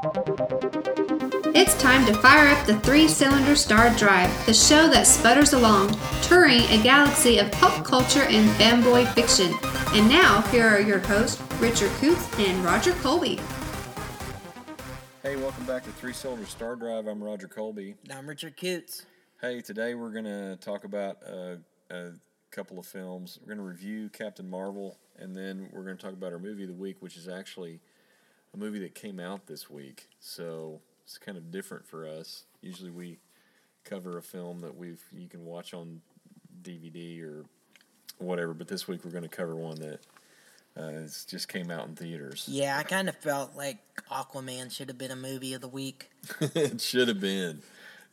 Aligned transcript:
It's 0.00 1.74
time 1.82 2.06
to 2.06 2.14
fire 2.14 2.54
up 2.54 2.64
the 2.66 2.78
three 2.84 3.08
cylinder 3.08 3.56
Star 3.56 3.92
Drive, 3.96 4.30
the 4.46 4.54
show 4.54 4.88
that 4.88 5.08
sputters 5.08 5.54
along, 5.54 5.98
touring 6.22 6.60
a 6.70 6.80
galaxy 6.80 7.38
of 7.38 7.50
pop 7.50 7.84
culture 7.84 8.22
and 8.22 8.48
fanboy 8.50 9.12
fiction. 9.14 9.52
And 9.98 10.08
now, 10.08 10.42
here 10.52 10.68
are 10.68 10.78
your 10.78 11.00
hosts, 11.00 11.42
Richard 11.58 11.90
Coots 11.98 12.38
and 12.38 12.64
Roger 12.64 12.92
Colby. 12.94 13.40
Hey, 15.24 15.34
welcome 15.34 15.64
back 15.64 15.82
to 15.82 15.90
Three 15.90 16.12
Cylinder 16.12 16.46
Star 16.46 16.76
Drive. 16.76 17.08
I'm 17.08 17.20
Roger 17.20 17.48
Colby. 17.48 17.96
And 18.04 18.12
I'm 18.12 18.28
Richard 18.28 18.56
Coots. 18.56 19.04
Hey, 19.40 19.60
today 19.62 19.94
we're 19.94 20.12
going 20.12 20.26
to 20.26 20.56
talk 20.60 20.84
about 20.84 21.16
a, 21.24 21.58
a 21.90 22.10
couple 22.52 22.78
of 22.78 22.86
films. 22.86 23.40
We're 23.40 23.52
going 23.52 23.58
to 23.58 23.64
review 23.64 24.10
Captain 24.10 24.48
Marvel, 24.48 24.96
and 25.18 25.34
then 25.34 25.68
we're 25.72 25.82
going 25.82 25.96
to 25.96 26.02
talk 26.02 26.12
about 26.12 26.32
our 26.32 26.38
movie 26.38 26.62
of 26.62 26.68
the 26.68 26.74
week, 26.74 26.98
which 27.00 27.16
is 27.16 27.26
actually 27.26 27.80
a 28.54 28.56
movie 28.56 28.78
that 28.80 28.94
came 28.94 29.20
out 29.20 29.46
this 29.46 29.68
week. 29.70 30.08
So 30.20 30.80
it's 31.04 31.18
kind 31.18 31.36
of 31.36 31.50
different 31.50 31.86
for 31.86 32.06
us. 32.06 32.44
Usually 32.60 32.90
we 32.90 33.18
cover 33.84 34.18
a 34.18 34.22
film 34.22 34.60
that 34.60 34.76
we've 34.76 35.02
you 35.12 35.28
can 35.28 35.44
watch 35.44 35.72
on 35.72 36.00
DVD 36.62 37.22
or 37.22 37.44
whatever, 38.18 38.54
but 38.54 38.68
this 38.68 38.86
week 38.88 39.04
we're 39.04 39.10
going 39.10 39.22
to 39.22 39.28
cover 39.28 39.54
one 39.54 39.76
that 39.76 40.00
uh, 40.76 41.08
just 41.26 41.48
came 41.48 41.70
out 41.70 41.88
in 41.88 41.94
theaters. 41.94 42.44
Yeah, 42.48 42.78
I 42.78 42.82
kind 42.82 43.08
of 43.08 43.16
felt 43.16 43.56
like 43.56 43.78
Aquaman 44.10 44.70
should 44.70 44.88
have 44.88 44.98
been 44.98 45.10
a 45.10 45.16
movie 45.16 45.54
of 45.54 45.60
the 45.60 45.68
week. 45.68 46.10
it 46.40 46.80
should 46.80 47.08
have 47.08 47.20
been. 47.20 47.62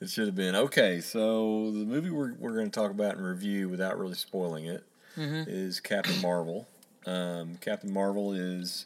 It 0.02 0.10
should 0.10 0.26
have 0.26 0.36
been. 0.36 0.56
Okay, 0.56 1.00
so 1.00 1.72
the 1.72 1.86
movie 1.86 2.10
we're, 2.10 2.34
we're 2.34 2.54
going 2.54 2.70
to 2.70 2.80
talk 2.80 2.92
about 2.92 3.16
and 3.16 3.26
review 3.26 3.70
without 3.70 3.98
really 3.98 4.16
spoiling 4.16 4.66
it 4.66 4.84
is 5.18 5.80
Captain 5.80 6.22
Marvel. 6.22 6.68
Um, 7.06 7.58
Captain 7.62 7.94
Marvel 7.94 8.34
is 8.34 8.86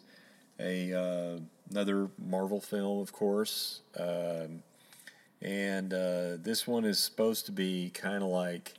a 0.59 0.93
uh, 0.93 1.39
another 1.71 2.09
Marvel 2.17 2.59
film, 2.61 2.99
of 2.99 3.11
course, 3.13 3.81
um, 3.99 4.61
and 5.41 5.93
uh, 5.93 6.37
this 6.37 6.67
one 6.67 6.85
is 6.85 6.99
supposed 6.99 7.45
to 7.45 7.51
be 7.51 7.91
kind 7.93 8.23
of 8.23 8.29
like 8.29 8.73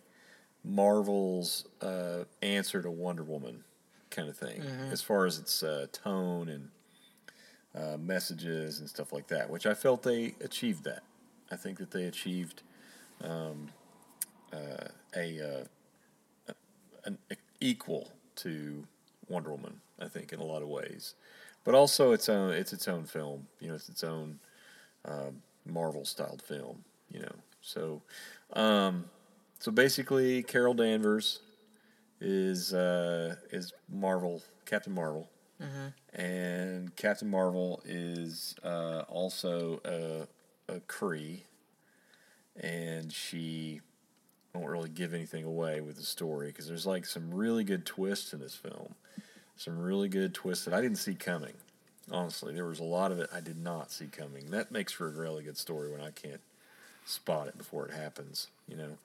Marvel's 0.65 1.67
uh, 1.81 2.25
answer 2.43 2.83
to 2.83 2.91
Wonder 2.91 3.23
Woman, 3.23 3.65
kind 4.11 4.29
of 4.29 4.37
thing, 4.37 4.63
as 4.93 5.01
far 5.01 5.25
as 5.27 5.39
its 5.39 5.63
uh, 5.63 5.87
tone 5.93 6.49
and 6.49 6.69
uh, 7.75 7.97
messages 7.97 8.81
and 8.81 8.89
stuff 8.89 9.13
like 9.13 9.29
that. 9.29 9.49
Which 9.49 9.67
I 9.67 9.75
felt 9.75 10.03
they 10.03 10.35
achieved 10.43 10.85
that. 10.85 11.03
I 11.51 11.57
think 11.57 11.79
that 11.79 11.91
they 11.91 12.05
achieved 12.05 12.63
um, 13.23 13.69
uh, 14.53 14.89
a, 15.17 15.65
uh, 16.49 16.53
an 17.05 17.19
equal 17.61 18.13
to 18.37 18.87
Wonder 19.29 19.51
Woman. 19.51 19.81
I 20.01 20.09
think 20.09 20.33
in 20.33 20.41
a 20.41 20.45
lot 20.45 20.63
of 20.63 20.69
ways, 20.69 21.15
but 21.71 21.77
also 21.77 22.11
its 22.11 22.29
own 22.29 22.51
it's 22.51 22.73
its 22.73 22.89
own 22.89 23.05
film. 23.05 23.47
You 23.61 23.69
know, 23.69 23.75
it's 23.75 23.89
its 23.89 24.03
own 24.03 24.41
um, 25.05 25.41
Marvel 25.65 26.05
styled 26.05 26.43
film. 26.43 26.85
You 27.13 27.21
know, 27.21 27.35
so 27.61 28.03
um, 28.55 29.05
so 29.61 29.71
basically, 29.71 30.43
Carol 30.43 30.75
Danvers 30.75 31.39
is 32.21 32.75
uh, 32.75 33.37
is 33.53 33.73
Marvel 33.89 34.43
Captain 34.67 34.93
Marvel, 34.93 35.31
and 36.13 36.97
Captain 36.97 37.31
Marvel 37.31 37.81
is 37.85 38.57
uh, 38.65 39.05
also 39.09 39.81
a, 39.85 40.27
a 40.75 40.81
Kree, 40.81 41.43
and 42.61 43.13
she 43.13 43.81
won't 44.55 44.69
really 44.69 44.89
give 44.89 45.15
anything 45.15 45.45
away 45.45 45.81
with 45.81 45.95
the 45.95 46.03
story 46.03 46.49
because 46.49 46.67
there's 46.67 46.87
like 46.87 47.07
some 47.07 47.33
really 47.33 47.63
good 47.63 47.87
twists 47.87 48.33
in 48.33 48.41
this 48.41 48.57
film, 48.57 48.97
some 49.61 49.79
really 49.79 50.09
good 50.09 50.33
twists 50.33 50.65
that 50.65 50.73
I 50.73 50.81
didn't 50.81 50.97
see 50.97 51.15
coming. 51.15 51.53
Honestly, 52.11 52.55
there 52.55 52.65
was 52.65 52.81
a 52.81 52.85
lot 52.85 53.13
of 53.13 53.19
it 53.19 53.29
I 53.31 53.41
did 53.41 53.63
not 53.63 53.93
see 53.93 54.07
coming. 54.07 54.51
That 54.53 54.73
makes 54.73 54.91
for 54.91 55.07
a 55.07 55.11
really 55.11 55.43
good 55.43 55.59
story 55.59 55.93
when 55.93 56.01
I 56.01 56.13
can't 56.13 56.41
spot 57.05 57.47
it 57.47 57.59
before 57.59 57.87
it 57.87 57.93
happens, 57.93 58.47
you 58.67 58.75
know. 58.75 58.97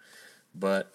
But 0.57 0.93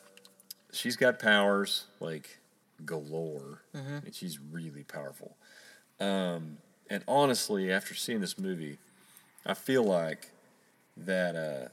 she's 0.73 0.97
got 0.97 1.19
powers 1.19 1.85
like 2.01 2.39
galore, 2.87 3.61
and 3.75 4.15
she's 4.15 4.39
really 4.41 4.83
powerful. 4.83 5.37
Um, 6.01 6.57
and 6.89 7.05
honestly, 7.07 7.71
after 7.71 7.95
seeing 7.95 8.23
this 8.23 8.39
movie, 8.39 8.79
I 9.45 9.53
feel 9.53 9.85
like 9.85 10.31
that 10.97 11.37
uh, 11.37 11.69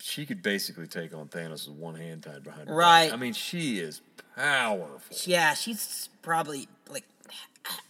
she 0.00 0.26
could 0.26 0.42
basically 0.42 0.86
take 0.86 1.14
on 1.14 1.28
Thanos 1.28 1.68
with 1.68 1.76
one 1.76 1.94
hand 1.94 2.22
tied 2.22 2.42
behind 2.42 2.68
her. 2.68 2.74
back. 2.74 2.84
Right. 2.84 3.12
I 3.12 3.16
mean, 3.16 3.32
she 3.32 3.78
is 3.78 4.00
powerful. 4.36 5.16
Yeah, 5.24 5.54
she's 5.54 6.08
probably 6.22 6.68
like 6.88 7.04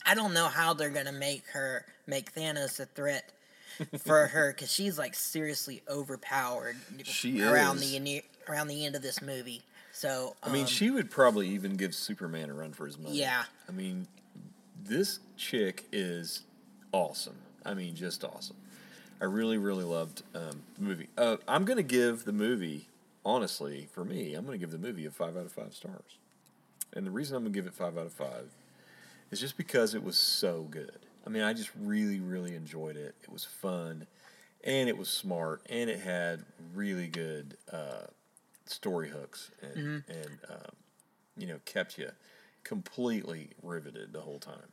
I 0.04 0.14
don't 0.14 0.34
know 0.34 0.48
how 0.48 0.74
they're 0.74 0.90
gonna 0.90 1.12
make 1.12 1.44
her 1.52 1.84
make 2.06 2.34
Thanos 2.34 2.80
a 2.80 2.86
threat 2.86 3.30
for 3.98 4.26
her 4.26 4.52
because 4.52 4.72
she's 4.72 4.98
like 4.98 5.14
seriously 5.14 5.82
overpowered 5.88 6.76
She 7.04 7.42
around 7.42 7.76
is. 7.78 7.92
the 7.92 8.22
around 8.48 8.68
the 8.68 8.84
end 8.84 8.96
of 8.96 9.02
this 9.02 9.22
movie. 9.22 9.62
So 9.92 10.36
I 10.42 10.50
mean, 10.50 10.62
um, 10.62 10.66
she 10.66 10.90
would 10.90 11.10
probably 11.10 11.48
even 11.48 11.76
give 11.76 11.94
Superman 11.94 12.50
a 12.50 12.54
run 12.54 12.72
for 12.72 12.86
his 12.86 12.98
money. 12.98 13.16
Yeah. 13.18 13.44
I 13.68 13.72
mean, 13.72 14.06
this 14.82 15.20
chick 15.36 15.86
is 15.92 16.42
awesome. 16.92 17.36
I 17.64 17.74
mean, 17.74 17.94
just 17.94 18.24
awesome. 18.24 18.56
I 19.20 19.26
really, 19.26 19.58
really 19.58 19.84
loved 19.84 20.22
um, 20.34 20.62
the 20.78 20.84
movie. 20.84 21.08
Uh, 21.16 21.36
I'm 21.46 21.64
going 21.64 21.76
to 21.76 21.82
give 21.82 22.24
the 22.24 22.32
movie, 22.32 22.88
honestly, 23.24 23.88
for 23.92 24.04
me, 24.04 24.34
I'm 24.34 24.46
going 24.46 24.58
to 24.58 24.64
give 24.64 24.72
the 24.72 24.78
movie 24.78 25.04
a 25.06 25.10
five 25.10 25.36
out 25.36 25.44
of 25.44 25.52
five 25.52 25.74
stars. 25.74 26.18
And 26.94 27.06
the 27.06 27.10
reason 27.10 27.36
I'm 27.36 27.42
going 27.42 27.52
to 27.52 27.58
give 27.58 27.66
it 27.66 27.74
five 27.74 27.98
out 27.98 28.06
of 28.06 28.12
five 28.12 28.50
is 29.30 29.40
just 29.40 29.56
because 29.56 29.94
it 29.94 30.02
was 30.02 30.16
so 30.16 30.66
good. 30.70 30.98
I 31.26 31.30
mean, 31.30 31.42
I 31.42 31.52
just 31.52 31.70
really, 31.80 32.20
really 32.20 32.54
enjoyed 32.54 32.96
it. 32.96 33.14
It 33.22 33.30
was 33.30 33.44
fun, 33.44 34.06
and 34.64 34.88
it 34.88 34.96
was 34.96 35.08
smart, 35.08 35.62
and 35.68 35.90
it 35.90 36.00
had 36.00 36.44
really 36.74 37.06
good 37.06 37.56
uh, 37.70 38.06
story 38.64 39.10
hooks, 39.10 39.50
and 39.62 40.02
and 40.08 40.38
um, 40.48 40.72
you 41.36 41.46
know 41.46 41.60
kept 41.66 41.98
you 41.98 42.10
completely 42.64 43.50
riveted 43.62 44.12
the 44.12 44.20
whole 44.20 44.38
time. 44.38 44.72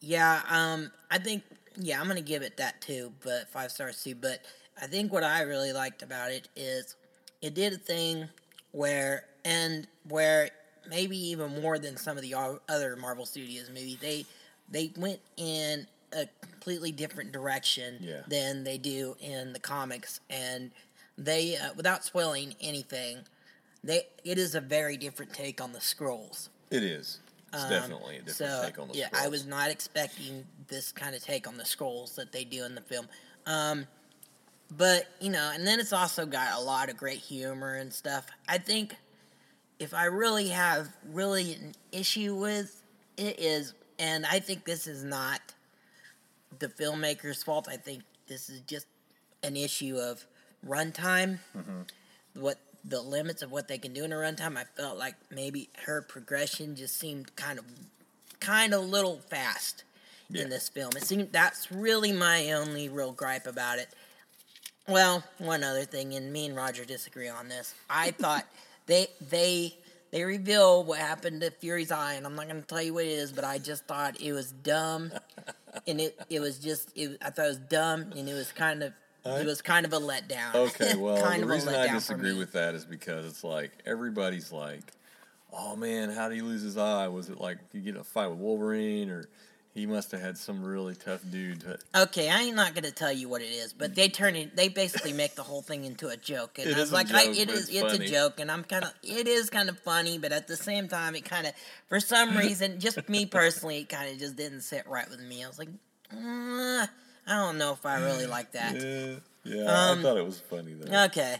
Yeah, 0.00 0.42
um, 0.50 0.90
I 1.10 1.18
think 1.18 1.42
yeah, 1.78 2.00
I'm 2.00 2.08
gonna 2.08 2.20
give 2.20 2.42
it 2.42 2.56
that 2.58 2.80
too, 2.80 3.12
but 3.22 3.48
five 3.48 3.70
stars 3.70 4.02
too. 4.02 4.14
But 4.14 4.40
I 4.80 4.86
think 4.86 5.12
what 5.12 5.24
I 5.24 5.42
really 5.42 5.72
liked 5.72 6.02
about 6.02 6.30
it 6.30 6.48
is 6.56 6.96
it 7.40 7.54
did 7.54 7.72
a 7.72 7.78
thing 7.78 8.28
where 8.72 9.24
and 9.44 9.86
where 10.08 10.50
maybe 10.88 11.16
even 11.16 11.60
more 11.62 11.78
than 11.78 11.96
some 11.96 12.16
of 12.16 12.22
the 12.22 12.34
other 12.68 12.96
Marvel 12.96 13.26
Studios 13.26 13.68
movies, 13.68 13.98
they 14.00 14.26
they 14.70 14.90
went 14.96 15.20
in 15.36 15.86
a 16.12 16.26
completely 16.40 16.90
different 16.92 17.32
direction 17.32 17.98
Yeah. 18.00 18.22
than 18.28 18.64
they 18.64 18.78
do 18.78 19.16
in 19.20 19.52
the 19.52 19.60
comics, 19.60 20.20
and 20.30 20.70
they 21.16 21.56
uh, 21.56 21.72
without 21.76 22.04
spoiling 22.04 22.54
anything, 22.60 23.18
they 23.84 24.06
it 24.24 24.38
is 24.38 24.54
a 24.54 24.60
very 24.60 24.96
different 24.96 25.32
take 25.32 25.60
on 25.60 25.72
the 25.72 25.78
Skrulls. 25.78 26.48
It 26.70 26.82
is. 26.82 27.20
It's 27.52 27.64
definitely 27.68 28.16
a 28.16 28.22
different 28.22 28.52
Um, 28.52 28.60
So 28.60 28.66
take 28.66 28.78
on 28.78 28.88
the 28.88 28.98
yeah, 28.98 29.08
I 29.12 29.28
was 29.28 29.46
not 29.46 29.70
expecting 29.70 30.44
this 30.66 30.92
kind 30.92 31.14
of 31.14 31.22
take 31.22 31.48
on 31.48 31.56
the 31.56 31.64
Skrulls 31.64 32.14
that 32.16 32.32
they 32.32 32.44
do 32.44 32.64
in 32.64 32.74
the 32.74 32.82
film. 32.82 33.08
Um, 33.46 33.86
but 34.76 35.06
you 35.20 35.30
know, 35.30 35.50
and 35.54 35.66
then 35.66 35.80
it's 35.80 35.92
also 35.92 36.26
got 36.26 36.58
a 36.58 36.60
lot 36.60 36.90
of 36.90 36.96
great 36.96 37.20
humor 37.20 37.74
and 37.74 37.92
stuff. 37.92 38.26
I 38.46 38.58
think 38.58 38.96
if 39.78 39.94
I 39.94 40.04
really 40.04 40.48
have 40.48 40.88
really 41.10 41.54
an 41.54 41.72
issue 41.92 42.34
with 42.34 42.82
it 43.16 43.38
is, 43.40 43.74
and 43.98 44.26
I 44.26 44.40
think 44.40 44.64
this 44.64 44.86
is 44.86 45.04
not 45.04 45.40
the 46.58 46.68
filmmaker's 46.68 47.42
fault. 47.42 47.68
I 47.70 47.76
think 47.76 48.02
this 48.26 48.50
is 48.50 48.60
just 48.62 48.86
an 49.42 49.56
issue 49.56 49.96
of 49.96 50.26
runtime. 50.66 51.38
What 52.34 52.58
the 52.88 53.00
limits 53.00 53.42
of 53.42 53.50
what 53.52 53.68
they 53.68 53.78
can 53.78 53.92
do 53.92 54.04
in 54.04 54.12
a 54.12 54.16
runtime. 54.16 54.56
I 54.56 54.64
felt 54.76 54.98
like 54.98 55.14
maybe 55.30 55.68
her 55.84 56.02
progression 56.02 56.74
just 56.76 56.96
seemed 56.98 57.34
kind 57.36 57.58
of, 57.58 57.64
kind 58.40 58.72
of 58.74 58.84
little 58.84 59.18
fast 59.28 59.84
Yeah. 60.30 60.42
in 60.42 60.50
this 60.50 60.68
film. 60.68 60.90
It 60.96 61.04
seemed 61.04 61.32
that's 61.32 61.70
really 61.70 62.12
my 62.12 62.52
only 62.52 62.88
real 62.88 63.12
gripe 63.12 63.46
about 63.46 63.78
it. 63.78 63.88
Well, 64.86 65.22
one 65.38 65.62
other 65.64 65.84
thing, 65.84 66.14
and 66.14 66.32
me 66.32 66.46
and 66.46 66.56
Roger 66.56 66.84
disagree 66.84 67.28
on 67.28 67.48
this. 67.48 67.74
I 67.90 68.10
thought 68.22 68.46
they 68.86 69.08
they 69.30 69.76
they 70.10 70.24
reveal 70.24 70.84
what 70.84 70.98
happened 70.98 71.42
to 71.42 71.50
Fury's 71.50 71.92
eye, 71.92 72.14
and 72.14 72.24
I'm 72.24 72.34
not 72.34 72.48
going 72.48 72.62
to 72.62 72.66
tell 72.66 72.80
you 72.82 72.94
what 72.94 73.04
it 73.04 73.08
is, 73.10 73.30
but 73.30 73.44
I 73.44 73.58
just 73.58 73.84
thought 73.84 74.18
it 74.20 74.32
was 74.32 74.52
dumb, 74.52 75.12
and 75.86 76.00
it 76.00 76.18
it 76.30 76.40
was 76.40 76.58
just 76.58 76.90
it, 76.96 77.18
I 77.20 77.28
thought 77.30 77.44
it 77.44 77.48
was 77.48 77.58
dumb, 77.58 78.12
and 78.16 78.26
it 78.28 78.32
was 78.32 78.50
kind 78.52 78.82
of 78.82 78.94
it 79.36 79.46
was 79.46 79.62
kind 79.62 79.86
of 79.86 79.92
a 79.92 79.98
letdown. 79.98 80.54
Okay, 80.54 80.94
well, 80.98 81.22
kind 81.22 81.42
the 81.42 81.46
reason 81.46 81.74
I 81.74 81.92
disagree 81.92 82.34
with 82.36 82.52
that 82.52 82.74
is 82.74 82.84
because 82.84 83.26
it's 83.26 83.44
like 83.44 83.72
everybody's 83.86 84.52
like, 84.52 84.92
"Oh 85.52 85.76
man, 85.76 86.10
how 86.10 86.28
did 86.28 86.36
he 86.36 86.42
lose 86.42 86.62
his 86.62 86.76
eye? 86.76 87.08
Was 87.08 87.28
it 87.28 87.40
like 87.40 87.58
you 87.72 87.80
get 87.80 87.96
a 87.96 88.04
fight 88.04 88.28
with 88.28 88.38
Wolverine, 88.38 89.10
or 89.10 89.28
he 89.74 89.86
must 89.86 90.10
have 90.12 90.20
had 90.20 90.36
some 90.38 90.64
really 90.64 90.94
tough 90.94 91.20
dude?" 91.30 91.60
To, 91.60 91.78
Okay, 92.02 92.28
I 92.30 92.40
ain't 92.42 92.56
not 92.56 92.74
gonna 92.74 92.90
tell 92.90 93.12
you 93.12 93.28
what 93.28 93.42
it 93.42 93.50
is, 93.50 93.72
but 93.72 93.94
they 93.94 94.08
turn 94.08 94.34
it. 94.36 94.56
They 94.56 94.68
basically 94.68 95.12
make 95.12 95.34
the 95.34 95.42
whole 95.42 95.62
thing 95.62 95.84
into 95.84 96.08
a 96.08 96.16
joke, 96.16 96.58
and 96.58 96.68
It 96.68 96.76
I 96.76 96.80
was 96.80 96.92
like, 96.92 97.12
I, 97.12 97.26
joke, 97.26 97.36
it 97.38 97.46
but 97.48 97.54
is. 97.56 97.68
it's 97.68 97.94
It's, 97.94 97.94
a 97.94 98.06
joke, 98.06 98.40
and 98.40 98.50
I'm 98.50 98.64
kind 98.64 98.84
of. 98.84 98.92
It 99.02 99.26
is 99.28 99.50
kind 99.50 99.68
of 99.68 99.78
funny, 99.80 100.18
but 100.18 100.32
at 100.32 100.48
the 100.48 100.56
same 100.56 100.88
time, 100.88 101.14
it 101.14 101.24
kind 101.24 101.46
of, 101.46 101.52
for 101.88 102.00
some 102.00 102.36
reason, 102.36 102.80
just 102.80 103.08
me 103.08 103.26
personally, 103.26 103.78
it 103.80 103.88
kind 103.88 104.10
of 104.10 104.18
just 104.18 104.36
didn't 104.36 104.62
sit 104.62 104.86
right 104.88 105.08
with 105.08 105.20
me. 105.20 105.44
I 105.44 105.48
was 105.48 105.58
like, 105.58 105.68
uh, 106.12 106.86
I 107.28 107.34
don't 107.44 107.58
know 107.58 107.72
if 107.72 107.84
I 107.86 108.00
really 108.00 108.26
like 108.38 108.52
that. 108.52 108.74
Yeah, 108.74 109.16
yeah. 109.44 109.64
Um, 109.64 109.98
I 109.98 110.02
thought 110.02 110.16
it 110.16 110.24
was 110.24 110.40
funny 110.40 110.74
though. 110.74 111.04
Okay. 111.04 111.36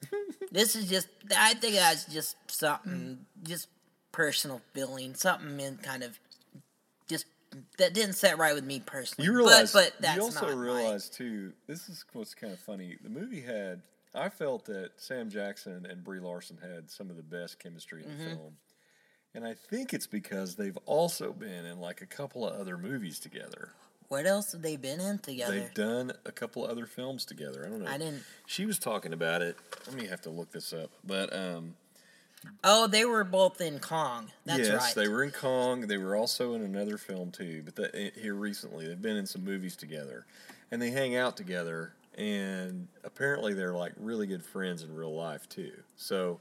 this 0.52 0.76
is 0.76 0.88
just, 0.88 1.08
I 1.36 1.54
think 1.54 1.74
that's 1.74 2.04
just 2.04 2.36
something, 2.50 3.18
just 3.42 3.68
personal 4.12 4.60
feeling, 4.72 5.14
something 5.14 5.58
in 5.60 5.76
kind 5.78 6.02
of, 6.02 6.18
just, 7.08 7.26
that 7.78 7.94
didn't 7.94 8.14
set 8.14 8.38
right 8.38 8.54
with 8.54 8.64
me 8.64 8.80
personally. 8.84 9.26
You 9.26 9.34
realize, 9.36 9.72
but, 9.72 9.92
but 9.96 10.02
that's 10.02 10.16
you 10.16 10.22
also 10.22 10.54
realize 10.54 11.08
too. 11.08 11.52
This 11.66 11.88
is 11.88 12.04
what's 12.12 12.34
kind 12.34 12.52
of 12.52 12.58
funny. 12.60 12.96
The 13.02 13.08
movie 13.10 13.40
had. 13.40 13.82
I 14.14 14.28
felt 14.30 14.64
that 14.66 14.92
Sam 14.96 15.28
Jackson 15.30 15.86
and 15.88 16.02
Brie 16.02 16.18
Larson 16.20 16.58
had 16.62 16.90
some 16.90 17.10
of 17.10 17.16
the 17.16 17.22
best 17.22 17.58
chemistry 17.58 18.02
in 18.04 18.08
the 18.08 18.24
Mm-hmm. 18.24 18.34
film, 18.36 18.52
and 19.34 19.44
I 19.46 19.54
think 19.54 19.92
it's 19.94 20.06
because 20.06 20.56
they've 20.56 20.78
also 20.86 21.32
been 21.32 21.66
in 21.66 21.78
like 21.80 22.00
a 22.02 22.06
couple 22.06 22.46
of 22.46 22.58
other 22.58 22.78
movies 22.78 23.18
together. 23.18 23.70
What 24.08 24.26
else 24.26 24.52
have 24.52 24.62
they 24.62 24.76
been 24.76 25.00
in 25.00 25.18
together? 25.18 25.52
They've 25.52 25.74
done 25.74 26.12
a 26.24 26.32
couple 26.32 26.64
other 26.64 26.86
films 26.86 27.24
together. 27.24 27.64
I 27.66 27.68
don't 27.68 27.84
know. 27.84 27.90
I 27.90 27.98
didn't. 27.98 28.22
She 28.46 28.64
was 28.64 28.78
talking 28.78 29.12
about 29.12 29.42
it. 29.42 29.56
Let 29.86 29.96
me 29.96 30.06
have 30.06 30.22
to 30.22 30.30
look 30.30 30.50
this 30.50 30.72
up. 30.72 30.90
But 31.04 31.34
um, 31.36 31.74
Oh, 32.62 32.86
they 32.86 33.04
were 33.04 33.24
both 33.24 33.60
in 33.60 33.78
Kong. 33.78 34.30
That's 34.44 34.60
yes, 34.60 34.82
right. 34.82 34.94
they 34.94 35.08
were 35.08 35.22
in 35.22 35.30
Kong. 35.30 35.82
They 35.82 35.98
were 35.98 36.16
also 36.16 36.54
in 36.54 36.62
another 36.62 36.98
film 36.98 37.30
too. 37.30 37.62
But 37.64 37.76
the, 37.76 37.96
eh, 37.96 38.10
here 38.20 38.34
recently, 38.34 38.86
they've 38.86 39.00
been 39.00 39.16
in 39.16 39.26
some 39.26 39.44
movies 39.44 39.76
together, 39.76 40.26
and 40.70 40.80
they 40.80 40.90
hang 40.90 41.16
out 41.16 41.36
together. 41.36 41.92
And 42.16 42.88
apparently, 43.04 43.54
they're 43.54 43.74
like 43.74 43.92
really 43.98 44.26
good 44.26 44.44
friends 44.44 44.82
in 44.82 44.94
real 44.94 45.14
life 45.14 45.48
too. 45.48 45.72
So 45.96 46.40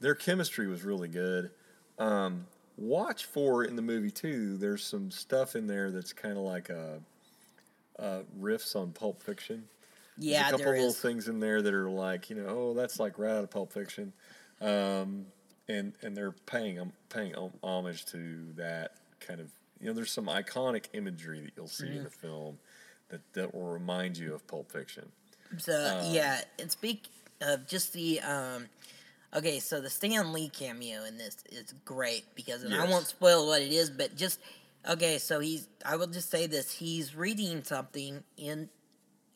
their 0.00 0.14
chemistry 0.14 0.66
was 0.66 0.82
really 0.82 1.08
good. 1.08 1.50
Um, 1.98 2.46
watch 2.76 3.24
for 3.26 3.64
in 3.64 3.76
the 3.76 3.82
movie 3.82 4.10
too. 4.10 4.56
There's 4.56 4.84
some 4.84 5.10
stuff 5.10 5.56
in 5.56 5.66
there 5.66 5.90
that's 5.90 6.12
kind 6.12 6.36
of 6.36 6.44
like 6.44 6.68
a, 6.70 7.00
uh 7.98 8.20
riffs 8.40 8.74
on 8.74 8.90
Pulp 8.92 9.22
Fiction. 9.22 9.64
There's 10.16 10.30
yeah, 10.30 10.48
a 10.48 10.50
couple 10.50 10.58
there 10.66 10.74
little 10.74 10.88
is. 10.88 11.00
things 11.00 11.28
in 11.28 11.40
there 11.40 11.62
that 11.62 11.74
are 11.74 11.90
like, 11.90 12.30
you 12.30 12.36
know, 12.36 12.46
oh, 12.48 12.74
that's 12.74 12.98
like 13.00 13.18
right 13.18 13.32
out 13.32 13.44
of 13.44 13.50
Pulp 13.50 13.72
Fiction, 13.72 14.12
um, 14.60 15.26
and 15.68 15.92
and 16.02 16.16
they're 16.16 16.32
paying 16.46 16.78
um, 16.80 16.92
paying 17.08 17.34
homage 17.62 18.04
to 18.06 18.46
that 18.56 18.92
kind 19.20 19.40
of, 19.40 19.50
you 19.80 19.86
know, 19.88 19.92
there's 19.92 20.12
some 20.12 20.26
iconic 20.26 20.86
imagery 20.92 21.40
that 21.40 21.52
you'll 21.56 21.66
see 21.68 21.86
Mm-hmm. 21.86 21.96
in 21.98 22.04
the 22.04 22.10
film 22.10 22.58
that 23.08 23.20
that 23.34 23.54
will 23.54 23.70
remind 23.72 24.16
you 24.16 24.34
of 24.34 24.46
Pulp 24.46 24.70
Fiction. 24.70 25.06
So 25.58 26.08
yeah, 26.10 26.40
and 26.58 26.70
speak 26.70 27.08
of 27.40 27.66
just 27.66 27.92
the 27.92 28.20
um, 28.20 28.66
okay, 29.34 29.58
so 29.60 29.80
the 29.80 29.90
Stan 29.90 30.32
Lee 30.32 30.48
cameo 30.48 31.04
in 31.04 31.18
this 31.18 31.36
is 31.50 31.74
great 31.84 32.24
because 32.34 32.62
and 32.62 32.74
I 32.74 32.88
won't 32.88 33.06
spoil 33.06 33.46
what 33.46 33.62
it 33.62 33.72
is, 33.72 33.90
but 33.90 34.16
just 34.16 34.40
okay, 34.88 35.18
so 35.18 35.40
he's 35.40 35.68
I 35.84 35.96
will 35.96 36.06
just 36.06 36.30
say 36.30 36.46
this: 36.46 36.72
he's 36.72 37.14
reading 37.14 37.62
something 37.64 38.22
in 38.36 38.68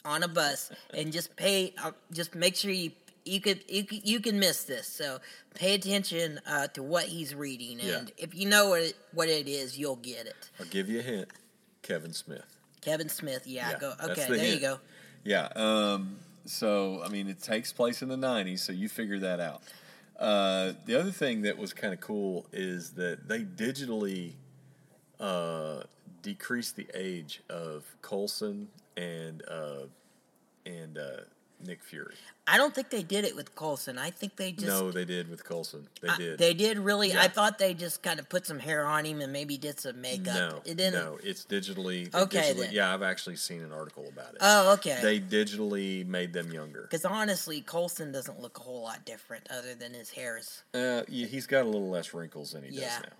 on 0.04 0.22
a 0.22 0.28
bus, 0.28 0.70
and 0.94 1.12
just 1.12 1.36
pay, 1.36 1.74
uh, 1.82 1.92
just 2.12 2.34
make 2.34 2.56
sure 2.56 2.70
you. 2.70 2.92
You 3.24 3.42
could, 3.42 3.62
you 3.68 3.84
you 3.90 4.20
can 4.20 4.38
miss 4.38 4.64
this, 4.64 4.86
so 4.86 5.18
pay 5.54 5.74
attention 5.74 6.40
uh, 6.46 6.68
to 6.68 6.82
what 6.82 7.04
he's 7.04 7.34
reading, 7.34 7.78
Yeah. 7.78 7.98
and 7.98 8.12
if 8.16 8.34
you 8.34 8.48
know 8.48 8.70
what 8.70 8.80
it, 8.80 8.96
what 9.12 9.28
it 9.28 9.46
is, 9.46 9.78
you'll 9.78 9.96
get 9.96 10.24
it. 10.24 10.48
I'll 10.58 10.64
give 10.64 10.88
you 10.88 11.00
a 11.00 11.02
hint, 11.02 11.28
Kevin 11.82 12.14
Smith. 12.14 12.46
Kevin 12.80 13.10
Smith, 13.10 13.42
yeah, 13.46 13.72
Yeah, 13.72 13.78
go 13.78 13.92
okay, 14.02 14.26
the 14.28 14.34
there 14.34 14.54
you 14.54 14.60
go. 14.60 14.78
Yeah. 15.24 15.48
Um, 15.56 16.16
so, 16.46 17.02
I 17.04 17.08
mean, 17.10 17.28
it 17.28 17.42
takes 17.42 17.70
place 17.70 18.00
in 18.00 18.08
the 18.08 18.16
90s, 18.16 18.60
so 18.60 18.72
you 18.72 18.88
figure 18.88 19.18
that 19.18 19.40
out. 19.40 19.60
Uh, 20.18 20.72
the 20.86 20.98
other 20.98 21.12
thing 21.12 21.42
that 21.42 21.56
was 21.56 21.72
kind 21.72 21.94
of 21.94 22.00
cool 22.00 22.46
is 22.52 22.90
that 22.92 23.28
they 23.28 23.40
digitally 23.40 24.32
uh, 25.20 25.82
decreased 26.22 26.74
the 26.76 26.86
age 26.92 27.42
of 27.48 27.84
Coulson 28.02 28.68
and 28.96 29.42
uh, 29.48 29.86
and 30.66 30.98
uh, 30.98 31.20
Nick 31.64 31.82
Fury. 31.82 32.14
I 32.46 32.56
don't 32.56 32.74
think 32.74 32.88
they 32.88 33.02
did 33.02 33.24
it 33.24 33.36
with 33.36 33.54
Coulson. 33.54 33.98
I 33.98 34.10
think 34.10 34.36
they 34.36 34.52
just 34.52 34.66
no, 34.66 34.90
they 34.90 35.04
did 35.04 35.28
with 35.28 35.44
Coulson. 35.44 35.86
They 36.00 36.08
I- 36.08 36.16
did. 36.16 36.38
they 36.38 36.54
did 36.54 36.78
really. 36.78 37.08
Yeah. 37.10 37.22
I 37.22 37.28
thought 37.28 37.58
they 37.58 37.74
just 37.74 38.02
kind 38.02 38.18
of 38.18 38.28
put 38.28 38.46
some 38.46 38.58
hair 38.58 38.86
on 38.86 39.04
him 39.04 39.20
and 39.20 39.32
maybe 39.32 39.58
did 39.58 39.78
some 39.80 40.00
makeup. 40.00 40.34
no, 40.34 40.62
it 40.64 40.76
didn't. 40.76 40.94
no, 40.94 41.18
it's 41.22 41.44
digitally. 41.44 42.12
Okay, 42.14 42.52
digitally- 42.54 42.60
then. 42.60 42.72
Yeah, 42.72 42.94
I've 42.94 43.02
actually 43.02 43.36
seen 43.36 43.60
an 43.62 43.72
article 43.72 44.08
about 44.08 44.30
it. 44.34 44.38
Oh, 44.40 44.72
okay. 44.74 44.98
They 45.02 45.20
digitally 45.20 46.06
made 46.06 46.32
them 46.32 46.50
younger. 46.52 46.82
Because 46.82 47.04
honestly, 47.04 47.60
Coulson 47.60 48.12
doesn't 48.12 48.40
look 48.40 48.58
a 48.58 48.62
whole 48.62 48.82
lot 48.82 49.04
different 49.04 49.46
other 49.50 49.74
than 49.74 49.92
his 49.92 50.10
hairs. 50.10 50.62
Uh, 50.72 51.02
yeah, 51.08 51.26
he's 51.26 51.46
got 51.46 51.62
a 51.62 51.68
little 51.68 51.90
less 51.90 52.14
wrinkles 52.14 52.52
than 52.52 52.62
he 52.64 52.70
Yeah. 52.70 52.88
does 52.88 53.02
now. 53.02 53.16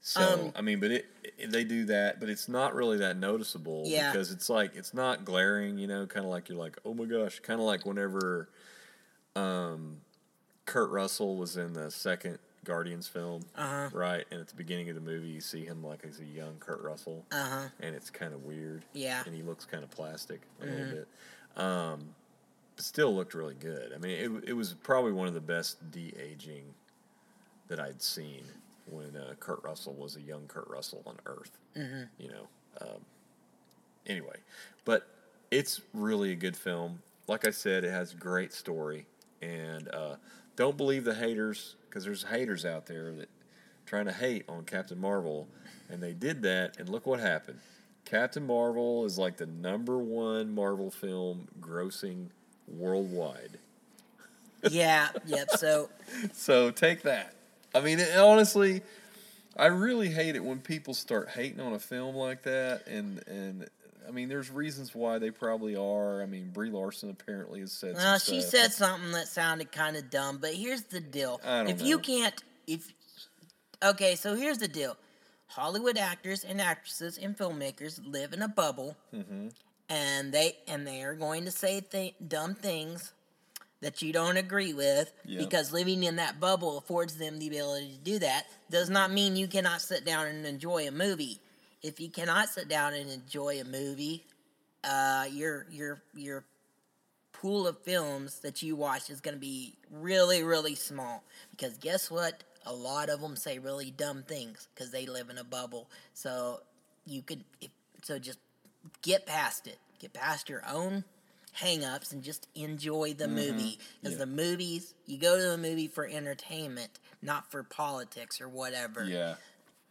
So 0.00 0.20
Um, 0.46 0.52
I 0.54 0.60
mean, 0.62 0.80
but 0.80 0.90
it, 0.90 1.06
it- 1.38 1.50
they 1.50 1.64
do 1.64 1.84
that, 1.86 2.20
but 2.20 2.28
it's 2.28 2.48
not 2.48 2.74
really 2.74 2.98
that 2.98 3.16
noticeable 3.16 3.82
Yeah. 3.86 4.10
because 4.12 4.30
it's 4.32 4.48
like 4.48 4.74
it's 4.76 4.94
not 4.94 5.24
glaring, 5.24 5.76
you 5.78 5.86
know, 5.86 6.06
kind 6.06 6.24
of 6.24 6.30
like 6.30 6.48
you're 6.48 6.58
like, 6.58 6.78
oh 6.84 6.94
my 6.94 7.04
gosh, 7.04 7.40
kind 7.40 7.60
of 7.60 7.66
like 7.66 7.84
whenever, 7.84 8.48
um, 9.36 10.00
Kurt 10.66 10.90
Russell 10.90 11.36
was 11.36 11.56
in 11.56 11.72
the 11.72 11.90
second 11.90 12.38
Guardians 12.64 13.08
film, 13.08 13.42
Uh-huh. 13.56 13.88
right? 13.92 14.24
And 14.30 14.40
at 14.40 14.48
the 14.48 14.54
beginning 14.54 14.88
of 14.88 14.94
the 14.94 15.00
movie, 15.00 15.28
you 15.28 15.40
see 15.40 15.64
him 15.64 15.82
like 15.82 16.04
as 16.04 16.20
a 16.20 16.24
young 16.24 16.56
Kurt 16.58 16.80
Russell, 16.82 17.24
Uh 17.30 17.44
huh. 17.48 17.68
and 17.80 17.94
it's 17.94 18.10
kind 18.10 18.34
of 18.34 18.44
weird. 18.44 18.84
Yeah. 18.92 19.22
and 19.26 19.34
he 19.34 19.42
looks 19.42 19.64
kind 19.64 19.82
of 19.84 19.90
plastic 19.90 20.42
a 20.60 20.64
Mm-hmm. 20.64 20.74
little 20.76 20.94
bit. 20.96 21.08
Um, 21.62 22.14
but 22.76 22.84
still 22.84 23.14
looked 23.14 23.34
really 23.34 23.54
good. 23.54 23.92
I 23.92 23.98
mean, 23.98 24.12
it, 24.42 24.50
it 24.50 24.52
was 24.52 24.74
probably 24.74 25.12
one 25.12 25.26
of 25.26 25.34
the 25.34 25.40
best 25.40 25.90
de 25.90 26.14
aging 26.16 26.74
that 27.68 27.80
I'd 27.80 28.00
seen 28.02 28.44
when 28.90 29.16
uh, 29.16 29.34
Kurt 29.40 29.62
Russell 29.62 29.94
was 29.94 30.16
a 30.16 30.20
young 30.20 30.46
Kurt 30.46 30.68
Russell 30.68 31.02
on 31.06 31.16
Earth. 31.26 31.58
Mm-hmm. 31.76 32.02
You 32.18 32.28
know. 32.28 32.48
Um, 32.80 33.00
anyway, 34.06 34.36
but 34.84 35.08
it's 35.50 35.80
really 35.92 36.32
a 36.32 36.36
good 36.36 36.56
film. 36.56 37.02
Like 37.26 37.46
I 37.46 37.50
said, 37.50 37.84
it 37.84 37.90
has 37.90 38.12
a 38.12 38.16
great 38.16 38.52
story, 38.52 39.06
and 39.42 39.88
uh, 39.94 40.16
don't 40.56 40.76
believe 40.76 41.04
the 41.04 41.14
haters 41.14 41.76
because 41.88 42.04
there's 42.04 42.24
haters 42.24 42.64
out 42.64 42.86
there 42.86 43.12
that 43.14 43.28
trying 43.86 44.04
to 44.06 44.12
hate 44.12 44.44
on 44.48 44.64
Captain 44.64 45.00
Marvel, 45.00 45.48
and 45.88 46.02
they 46.02 46.12
did 46.12 46.42
that, 46.42 46.78
and 46.78 46.88
look 46.88 47.06
what 47.06 47.20
happened. 47.20 47.58
Captain 48.04 48.46
Marvel 48.46 49.04
is 49.04 49.18
like 49.18 49.36
the 49.36 49.46
number 49.46 49.98
one 49.98 50.54
Marvel 50.54 50.90
film 50.90 51.48
grossing 51.60 52.28
worldwide. 52.66 53.58
Yeah. 54.70 55.08
yep. 55.26 55.50
So 55.52 55.88
So 56.32 56.70
take 56.70 57.02
that. 57.02 57.34
I 57.74 57.80
mean, 57.80 57.98
it, 57.98 58.16
honestly, 58.16 58.82
I 59.56 59.66
really 59.66 60.08
hate 60.08 60.36
it 60.36 60.44
when 60.44 60.58
people 60.60 60.94
start 60.94 61.28
hating 61.28 61.60
on 61.60 61.72
a 61.74 61.78
film 61.78 62.14
like 62.16 62.42
that, 62.44 62.86
and 62.86 63.22
and 63.28 63.68
I 64.06 64.10
mean, 64.10 64.28
there's 64.28 64.50
reasons 64.50 64.94
why 64.94 65.18
they 65.18 65.30
probably 65.30 65.76
are. 65.76 66.22
I 66.22 66.26
mean, 66.26 66.48
Brie 66.50 66.70
Larson 66.70 67.10
apparently 67.10 67.60
has 67.60 67.72
said. 67.72 67.96
some 67.98 68.18
she 68.18 68.40
stuff. 68.40 68.50
said 68.50 68.72
something 68.72 69.12
that 69.12 69.28
sounded 69.28 69.70
kind 69.70 69.96
of 69.96 70.08
dumb, 70.10 70.38
but 70.40 70.54
here's 70.54 70.82
the 70.84 71.00
deal: 71.00 71.40
I 71.44 71.58
don't 71.58 71.68
if 71.68 71.82
you 71.82 71.98
can't, 71.98 72.34
if 72.66 72.90
okay, 73.84 74.14
so 74.14 74.34
here's 74.34 74.58
the 74.58 74.68
deal: 74.68 74.96
Hollywood 75.48 75.98
actors 75.98 76.44
and 76.44 76.60
actresses 76.60 77.18
and 77.18 77.36
filmmakers 77.36 78.00
live 78.04 78.32
in 78.32 78.40
a 78.42 78.48
bubble, 78.48 78.96
Mm-hmm. 79.14 79.48
and 79.90 80.32
they 80.32 80.56
and 80.66 80.86
they 80.86 81.02
are 81.02 81.14
going 81.14 81.44
to 81.44 81.50
say 81.50 81.80
th- 81.80 82.14
dumb 82.26 82.54
things 82.54 83.12
that 83.80 84.02
you 84.02 84.12
don't 84.12 84.36
agree 84.36 84.72
with 84.72 85.12
Yep. 85.24 85.38
because 85.44 85.72
living 85.72 86.02
in 86.04 86.16
that 86.16 86.40
bubble 86.40 86.78
affords 86.78 87.16
them 87.16 87.38
the 87.38 87.48
ability 87.48 87.92
to 87.92 87.98
do 87.98 88.18
that 88.18 88.46
does 88.70 88.90
not 88.90 89.12
mean 89.12 89.36
you 89.36 89.46
cannot 89.46 89.80
sit 89.80 90.04
down 90.04 90.26
and 90.26 90.44
enjoy 90.46 90.88
a 90.88 90.90
movie. 90.90 91.40
If 91.82 92.00
you 92.00 92.08
cannot 92.10 92.48
sit 92.48 92.68
down 92.68 92.94
and 92.94 93.08
enjoy 93.10 93.60
a 93.60 93.64
movie 93.64 94.24
uh, 94.84 95.26
your 95.30 95.66
your 95.70 96.00
your 96.14 96.44
pool 97.32 97.66
of 97.66 97.78
films 97.78 98.40
that 98.40 98.62
you 98.62 98.74
watch 98.76 99.10
is 99.10 99.20
going 99.20 99.34
to 99.34 99.40
be 99.40 99.74
really 99.90 100.42
really 100.42 100.74
small 100.74 101.24
because 101.50 101.76
guess 101.78 102.10
what? 102.10 102.42
A 102.66 102.72
lot 102.72 103.08
of 103.08 103.20
them 103.20 103.36
say 103.36 103.58
really 103.58 103.90
dumb 103.90 104.22
things 104.24 104.68
because 104.74 104.90
they 104.90 105.06
live 105.06 105.30
in 105.30 105.38
a 105.38 105.44
bubble. 105.44 105.88
So 106.14 106.60
you 107.06 107.22
could 107.22 107.44
if, 107.60 107.70
so 108.02 108.18
just 108.18 108.38
get 109.02 109.26
past 109.26 109.66
it. 109.66 109.78
Get 109.98 110.12
past 110.12 110.48
your 110.48 110.62
own 110.68 111.04
hang-ups 111.54 112.12
and 112.12 112.22
just 112.22 112.46
enjoy 112.54 113.14
the 113.14 113.28
movie 113.28 113.78
because 114.02 114.12
Mm-hmm. 114.12 114.12
Yeah. 114.12 114.18
the 114.18 114.26
movies 114.26 114.94
you 115.06 115.18
go 115.18 115.36
to 115.36 115.52
a 115.52 115.58
movie 115.58 115.88
for 115.88 116.06
entertainment 116.06 116.98
not 117.22 117.50
for 117.50 117.62
politics 117.62 118.40
or 118.40 118.48
whatever 118.48 119.04
Yeah, 119.04 119.34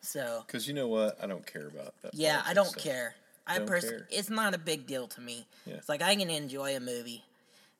so 0.02 0.44
because 0.48 0.68
you 0.68 0.74
know 0.74 0.88
what? 0.88 1.18
I 1.22 1.28
don't 1.28 1.46
care 1.46 1.68
about 1.68 1.94
that. 2.02 2.14
yeah 2.14 2.42
i 2.46 2.54
don't 2.54 2.66
stuff. 2.70 2.84
care 2.84 3.16
i 3.48 3.60
personally 3.60 4.04
it's 4.10 4.30
not 4.30 4.54
a 4.54 4.58
big 4.58 4.86
deal 4.88 5.08
to 5.08 5.22
me 5.22 5.46
Yeah. 5.66 5.76
it's 5.76 5.90
like 5.90 6.02
i 6.02 6.16
can 6.16 6.30
enjoy 6.30 6.76
a 6.76 6.80
movie 6.80 7.24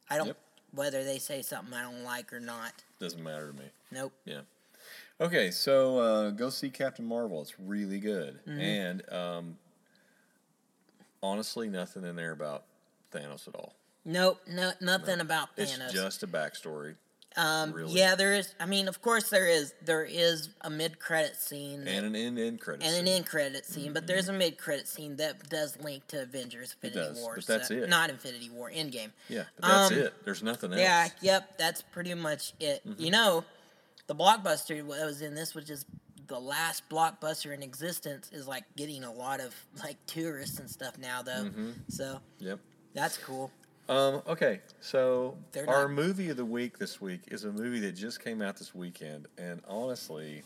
i 0.10 0.18
don't 0.18 0.28
Yep. 0.28 0.38
whether 0.74 1.04
they 1.04 1.20
say 1.20 1.42
something 1.42 1.74
i 1.74 1.82
don't 1.82 2.04
like 2.04 2.32
or 2.34 2.40
not 2.40 2.74
Doesn't 3.00 3.24
matter 3.24 3.52
to 3.52 3.58
me. 3.58 3.66
nope 3.92 4.14
Yeah. 4.26 4.42
Okay, 5.20 5.50
so 5.50 5.98
uh, 5.98 6.30
go 6.30 6.52
see 6.52 6.70
Captain 6.70 7.04
Marvel. 7.04 7.42
It's 7.42 7.60
really 7.60 8.00
good, 8.00 8.40
Mm-hmm. 8.48 8.60
and 8.60 9.10
um, 9.12 9.58
honestly, 11.24 11.70
nothing 11.70 12.04
in 12.06 12.16
there 12.16 12.32
about 12.32 12.66
Thanos 13.12 13.48
at 13.48 13.56
all. 13.56 13.74
nope 14.06 14.40
no, 14.48 14.72
nothing 14.82 15.20
about 15.20 15.56
Thanos. 15.56 15.82
It's 15.86 15.94
just 15.94 16.24
a 16.24 16.28
backstory. 16.28 16.96
Um, 17.36 17.72
really. 17.72 17.94
Yeah, 17.94 18.16
there 18.16 18.34
is. 18.34 18.56
I 18.60 18.66
mean, 18.66 18.88
of 18.88 19.00
course, 19.04 19.30
there 19.30 19.46
is. 19.46 19.72
There 19.86 20.04
is 20.04 20.50
a 20.62 20.72
mid-credit 20.72 21.36
scene 21.36 21.88
and 21.88 22.04
an 22.08 22.16
end 22.16 22.40
end 22.40 22.60
credit. 22.60 22.84
and 22.84 22.96
an 22.96 23.06
scene. 23.06 23.16
end 23.16 23.26
credit 23.28 23.64
scene, 23.64 23.94
but 23.94 24.08
there's 24.08 24.28
a 24.28 24.34
mid 24.34 24.58
credit 24.58 24.88
scene 24.88 25.18
that 25.18 25.48
does 25.48 25.78
link 25.80 26.08
to 26.08 26.24
Avengers 26.24 26.76
Infinity 26.82 27.10
does, 27.14 27.22
War. 27.22 27.36
but 27.36 27.46
that's 27.46 27.68
so- 27.68 27.76
it. 27.76 27.90
Not 27.90 28.10
Infinity 28.10 28.50
War, 28.50 28.72
Endgame. 28.72 29.12
Yeah, 29.30 29.44
but 29.60 29.68
that's 29.68 29.92
Um, 29.92 29.98
it. 30.00 30.26
There's 30.26 30.42
nothing 30.42 30.72
else. 30.74 30.82
Yeah, 30.82 31.10
yep, 31.22 31.58
that's 31.60 31.84
pretty 31.84 32.16
much 32.16 32.54
it. 32.60 32.82
Mm-hmm. 32.88 33.04
You 33.04 33.12
know, 33.12 33.46
the 34.08 34.16
blockbuster 34.16 34.78
that 34.78 35.06
was 35.06 35.22
in 35.22 35.36
this, 35.36 35.54
which 35.54 35.70
is 35.70 35.86
the 36.26 36.40
last 36.40 36.90
blockbuster 36.90 37.54
in 37.54 37.62
existence, 37.62 38.32
is 38.34 38.48
like 38.48 38.64
getting 38.76 39.04
a 39.04 39.14
lot 39.14 39.42
of 39.42 39.54
like 39.84 39.98
tourists 40.08 40.58
and 40.58 40.68
stuff 40.68 40.98
now, 40.98 41.22
though. 41.22 41.44
Mm-hmm. 41.44 41.72
So 41.90 42.20
Yep. 42.40 42.60
That's 42.98 43.18
cool. 43.18 43.52
Um, 43.90 44.22
okay, 44.28 44.60
so 44.82 45.38
They're 45.54 45.70
our 45.70 45.88
not- 45.88 45.92
movie 45.92 46.30
of 46.30 46.36
the 46.38 46.44
week 46.46 46.78
this 46.78 47.00
week 47.00 47.22
is 47.28 47.46
a 47.46 47.52
movie 47.52 47.80
that 47.82 47.94
just 47.94 48.22
came 48.22 48.42
out 48.42 48.58
this 48.58 48.76
weekend, 48.76 49.28
and 49.38 49.62
honestly, 49.68 50.44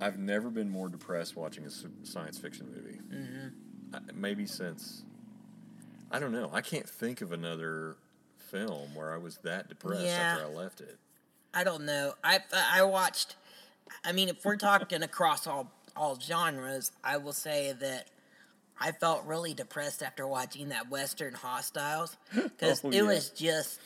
I've 0.00 0.18
never 0.18 0.50
been 0.50 0.68
more 0.70 0.88
depressed 0.88 1.36
watching 1.36 1.64
a 1.64 1.70
science 2.06 2.38
fiction 2.38 2.68
movie. 2.74 2.98
Mm-hmm. 3.12 4.20
Maybe 4.20 4.46
since 4.46 5.02
I 6.10 6.18
don't 6.18 6.32
know. 6.32 6.50
I 6.52 6.60
can't 6.60 6.88
think 6.88 7.20
of 7.20 7.32
another 7.32 7.96
film 8.38 8.94
where 8.94 9.12
I 9.12 9.16
was 9.16 9.38
that 9.38 9.68
depressed 9.68 10.04
Yeah. 10.04 10.34
after 10.38 10.44
I 10.44 10.48
left 10.48 10.80
it. 10.80 10.98
I 11.54 11.64
don't 11.64 11.84
know. 11.84 12.14
I 12.22 12.40
I 12.54 12.82
watched. 12.82 13.36
I 14.04 14.12
mean, 14.12 14.28
if 14.28 14.44
we're 14.44 14.56
talking 14.56 15.02
across 15.10 15.46
all 15.46 15.72
all 15.96 16.18
genres, 16.20 16.92
I 17.02 17.16
will 17.16 17.32
say 17.32 17.72
that 17.80 18.08
I 18.78 18.92
felt 18.92 19.24
really 19.24 19.54
depressed 19.54 20.02
after 20.02 20.26
watching 20.26 20.68
that 20.68 20.90
Western 20.90 21.34
Hostiles 21.34 22.16
because 22.34 22.80
Oh, 22.84 22.88
it 22.90 22.94
yeah. 22.96 23.02
was 23.02 23.30
just. 23.30 23.80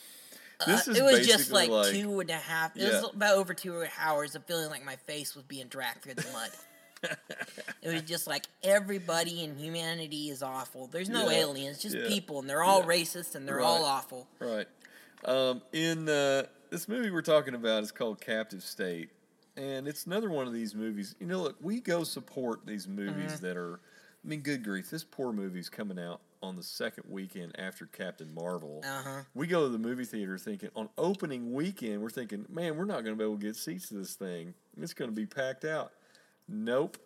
Uh, 0.66 0.78
it 0.88 1.02
was 1.02 1.26
just 1.26 1.50
like, 1.52 1.70
like- 1.70 1.92
two 1.92 2.20
and 2.20 2.28
a 2.30 2.34
half. 2.34 2.76
It 2.76 2.82
Yeah. 2.82 3.00
was 3.00 3.10
about 3.14 3.36
over 3.38 3.54
two 3.54 3.84
hours 3.98 4.34
of 4.34 4.44
feeling 4.44 4.68
like 4.68 4.84
my 4.84 4.96
face 4.96 5.34
was 5.34 5.44
being 5.44 5.68
dragged 5.68 6.02
through 6.02 6.14
the 6.14 6.26
mud. 6.32 6.50
it 7.82 7.92
was 7.94 8.02
just 8.02 8.26
like 8.26 8.44
everybody 8.62 9.42
in 9.42 9.56
humanity 9.56 10.28
is 10.28 10.42
awful. 10.42 10.86
There's 10.88 11.08
no 11.08 11.30
Yeah. 11.30 11.38
aliens, 11.38 11.78
just 11.80 11.96
people, 12.08 12.40
and 12.40 12.48
they're 12.50 12.62
all 12.62 12.82
racist 12.82 13.34
and 13.36 13.48
they're 13.48 13.60
all 13.62 13.84
awful. 13.84 14.28
Right. 14.38 14.66
Um, 15.24 15.62
in 15.72 16.08
uh, 16.08 16.42
this 16.70 16.88
movie 16.88 17.10
we're 17.10 17.22
talking 17.22 17.54
about 17.54 17.82
is 17.82 17.92
called 17.92 18.20
Captive 18.20 18.62
State, 18.62 19.10
and 19.56 19.86
it's 19.88 20.04
another 20.06 20.30
one 20.30 20.46
of 20.46 20.52
these 20.52 20.74
movies. 20.74 21.14
You 21.20 21.26
know, 21.26 21.42
look, 21.42 21.56
we 21.62 21.80
go 21.80 22.04
support 22.04 22.66
these 22.66 22.86
movies 22.88 23.32
Mm-hmm. 23.32 23.46
that 23.46 23.56
are. 23.56 23.80
I 24.24 24.28
mean, 24.28 24.40
good 24.40 24.62
grief, 24.62 24.90
this 24.90 25.04
poor 25.04 25.32
movie's 25.32 25.68
coming 25.68 25.98
out 25.98 26.20
on 26.42 26.56
the 26.56 26.62
second 26.62 27.04
weekend 27.08 27.58
after 27.58 27.86
Captain 27.86 28.32
Marvel. 28.34 28.82
Uh-huh. 28.84 29.22
We 29.34 29.46
go 29.46 29.64
to 29.64 29.68
the 29.70 29.78
movie 29.78 30.04
theater 30.04 30.36
thinking 30.38 30.70
on 30.74 30.88
opening 30.98 31.52
weekend, 31.52 32.02
we're 32.02 32.10
thinking, 32.10 32.44
man, 32.50 32.76
we're 32.76 32.84
not 32.84 33.04
going 33.04 33.16
to 33.16 33.16
be 33.16 33.24
able 33.24 33.36
to 33.38 33.42
get 33.46 33.56
seats 33.56 33.88
to 33.88 33.94
this 33.94 34.14
thing. 34.14 34.54
It's 34.80 34.94
going 34.94 35.10
to 35.10 35.14
be 35.16 35.26
packed 35.26 35.64
out. 35.64 35.92
Nope. 36.48 36.98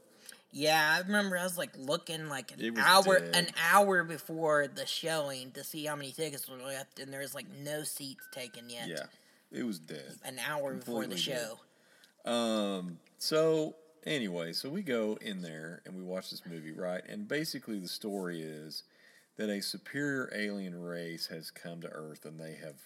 Yeah, 0.50 0.94
I 0.97 1.00
remember 1.00 1.37
I 1.37 1.42
was 1.42 1.59
like 1.59 1.71
looking 1.76 2.28
like 2.28 2.52
an 2.52 2.78
hour 2.78 3.18
dead. 3.18 3.35
an 3.35 3.47
hour 3.73 4.04
before 4.04 4.68
the 4.73 4.87
showing 4.87 5.50
to 5.52 5.64
see 5.64 5.85
how 5.85 5.97
many 5.97 6.12
tickets 6.12 6.49
were 6.49 6.56
left, 6.56 7.00
and 7.00 7.12
there 7.12 7.21
was 7.21 7.35
like 7.35 7.47
no 7.64 7.83
seats 7.83 8.23
taken 8.33 8.71
yet. 8.71 8.87
Yeah, 8.88 9.06
it 9.50 9.64
was 9.64 9.80
dead. 9.80 10.14
An 10.25 10.38
hour 10.49 10.75
before 10.75 11.06
the 11.06 11.16
Completely 11.16 11.33
dead. 11.35 11.49
show. 12.25 12.30
Um. 12.30 12.99
So 13.18 13.75
anyway, 14.04 14.52
so 14.52 14.68
we 14.68 14.82
go 14.82 15.18
in 15.20 15.42
there 15.42 15.82
and 15.84 15.96
we 15.96 16.02
watch 16.02 16.30
this 16.30 16.42
movie, 16.49 16.73
right? 16.73 17.02
And 17.08 17.28
basically, 17.28 17.78
the 17.78 17.88
story 17.88 18.42
is 18.42 18.82
that 19.37 19.50
a 19.50 19.61
superior 19.61 20.30
alien 20.34 20.80
race 20.80 21.26
has 21.26 21.50
come 21.50 21.80
to 21.80 21.88
Earth, 21.88 22.25
and 22.25 22.38
they 22.38 22.54
have, 22.54 22.76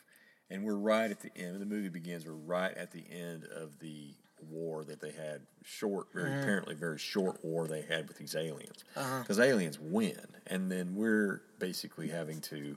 and 0.50 0.64
we're 0.64 0.74
right 0.74 1.10
at 1.10 1.20
the 1.20 1.30
end. 1.36 1.60
The 1.60 1.66
movie 1.66 1.88
begins. 1.90 2.24
We're 2.24 2.32
right 2.32 2.74
at 2.74 2.92
the 2.92 3.04
end 3.10 3.44
of 3.44 3.78
the 3.80 4.14
war 4.50 4.84
that 4.84 5.00
they 5.00 5.10
had, 5.10 5.40
short, 5.64 6.06
very 6.14 6.30
apparently 6.40 6.74
very 6.74 6.98
short 6.98 7.44
war 7.44 7.66
they 7.66 7.82
had 7.82 8.06
with 8.06 8.16
these 8.18 8.36
aliens, 8.36 8.84
because 9.20 9.40
aliens 9.40 9.78
win, 9.80 10.20
and 10.46 10.70
then 10.70 10.94
we're 10.94 11.42
basically 11.58 12.08
having 12.08 12.40
to 12.42 12.76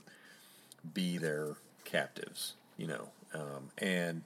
be 0.92 1.18
their 1.18 1.54
captives, 1.84 2.54
you 2.76 2.88
know, 2.88 3.08
um, 3.32 3.70
and 3.78 4.22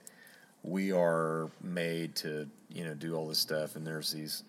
we 0.63 0.91
are 0.91 1.51
made 1.61 2.15
to 2.15 2.49
you 2.69 2.83
know 2.83 2.93
do 2.93 3.15
all 3.15 3.27
this 3.27 3.39
stuff 3.39 3.75
and 3.75 3.85
there's 3.85 4.11
these 4.11 4.43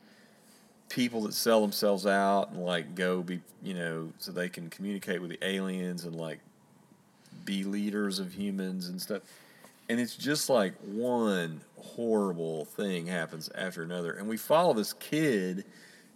people 0.89 1.21
that 1.23 1.35
sell 1.35 1.61
themselves 1.61 2.07
out 2.07 2.51
and 2.51 2.65
like 2.65 2.95
go 2.95 3.23
be 3.23 3.41
you 3.63 3.75
know 3.75 4.11
so 4.19 4.33
they 4.33 4.49
can 4.49 4.71
communicate 4.71 5.21
with 5.21 5.31
the 5.31 5.39
aliens 5.47 6.05
and 6.05 6.15
like 6.15 6.41
be 7.49 7.65
leaders 7.65 8.19
of 8.19 8.35
humans 8.35 8.89
and 8.89 9.01
stuff. 9.01 9.23
And 9.89 9.99
it's 9.99 10.17
just 10.17 10.51
like 10.51 10.75
one 10.83 11.63
horrible 11.79 12.67
thing 12.67 13.07
happens 13.07 13.49
after 13.55 13.83
another. 13.83 14.13
And 14.13 14.29
we 14.29 14.37
follow 14.37 14.75
this 14.75 14.93
kid 14.93 15.65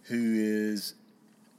who 0.05 0.35
is 0.37 0.95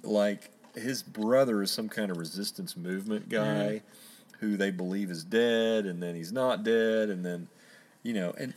like 0.04 0.52
his 0.76 1.02
brother 1.02 1.64
is 1.64 1.72
some 1.72 1.90
kind 1.90 2.12
of 2.12 2.18
resistance 2.18 2.78
movement 2.78 3.30
guy 3.30 3.82
mm-hmm. 3.82 4.46
who 4.46 4.58
they 4.58 4.70
believe 4.70 5.10
is 5.10 5.24
dead 5.24 5.88
and 5.88 6.04
then 6.04 6.14
he's 6.14 6.32
not 6.32 6.64
dead 6.64 7.10
and 7.10 7.26
then 7.26 7.48
you 8.02 8.12
know 8.12 8.34
and 8.38 8.54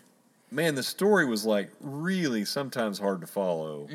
man 0.56 0.74
the 0.74 0.82
story 0.82 1.26
was 1.26 1.44
like 1.44 1.70
really 1.80 2.44
sometimes 2.44 2.98
hard 2.98 3.20
to 3.20 3.26
follow 3.26 3.86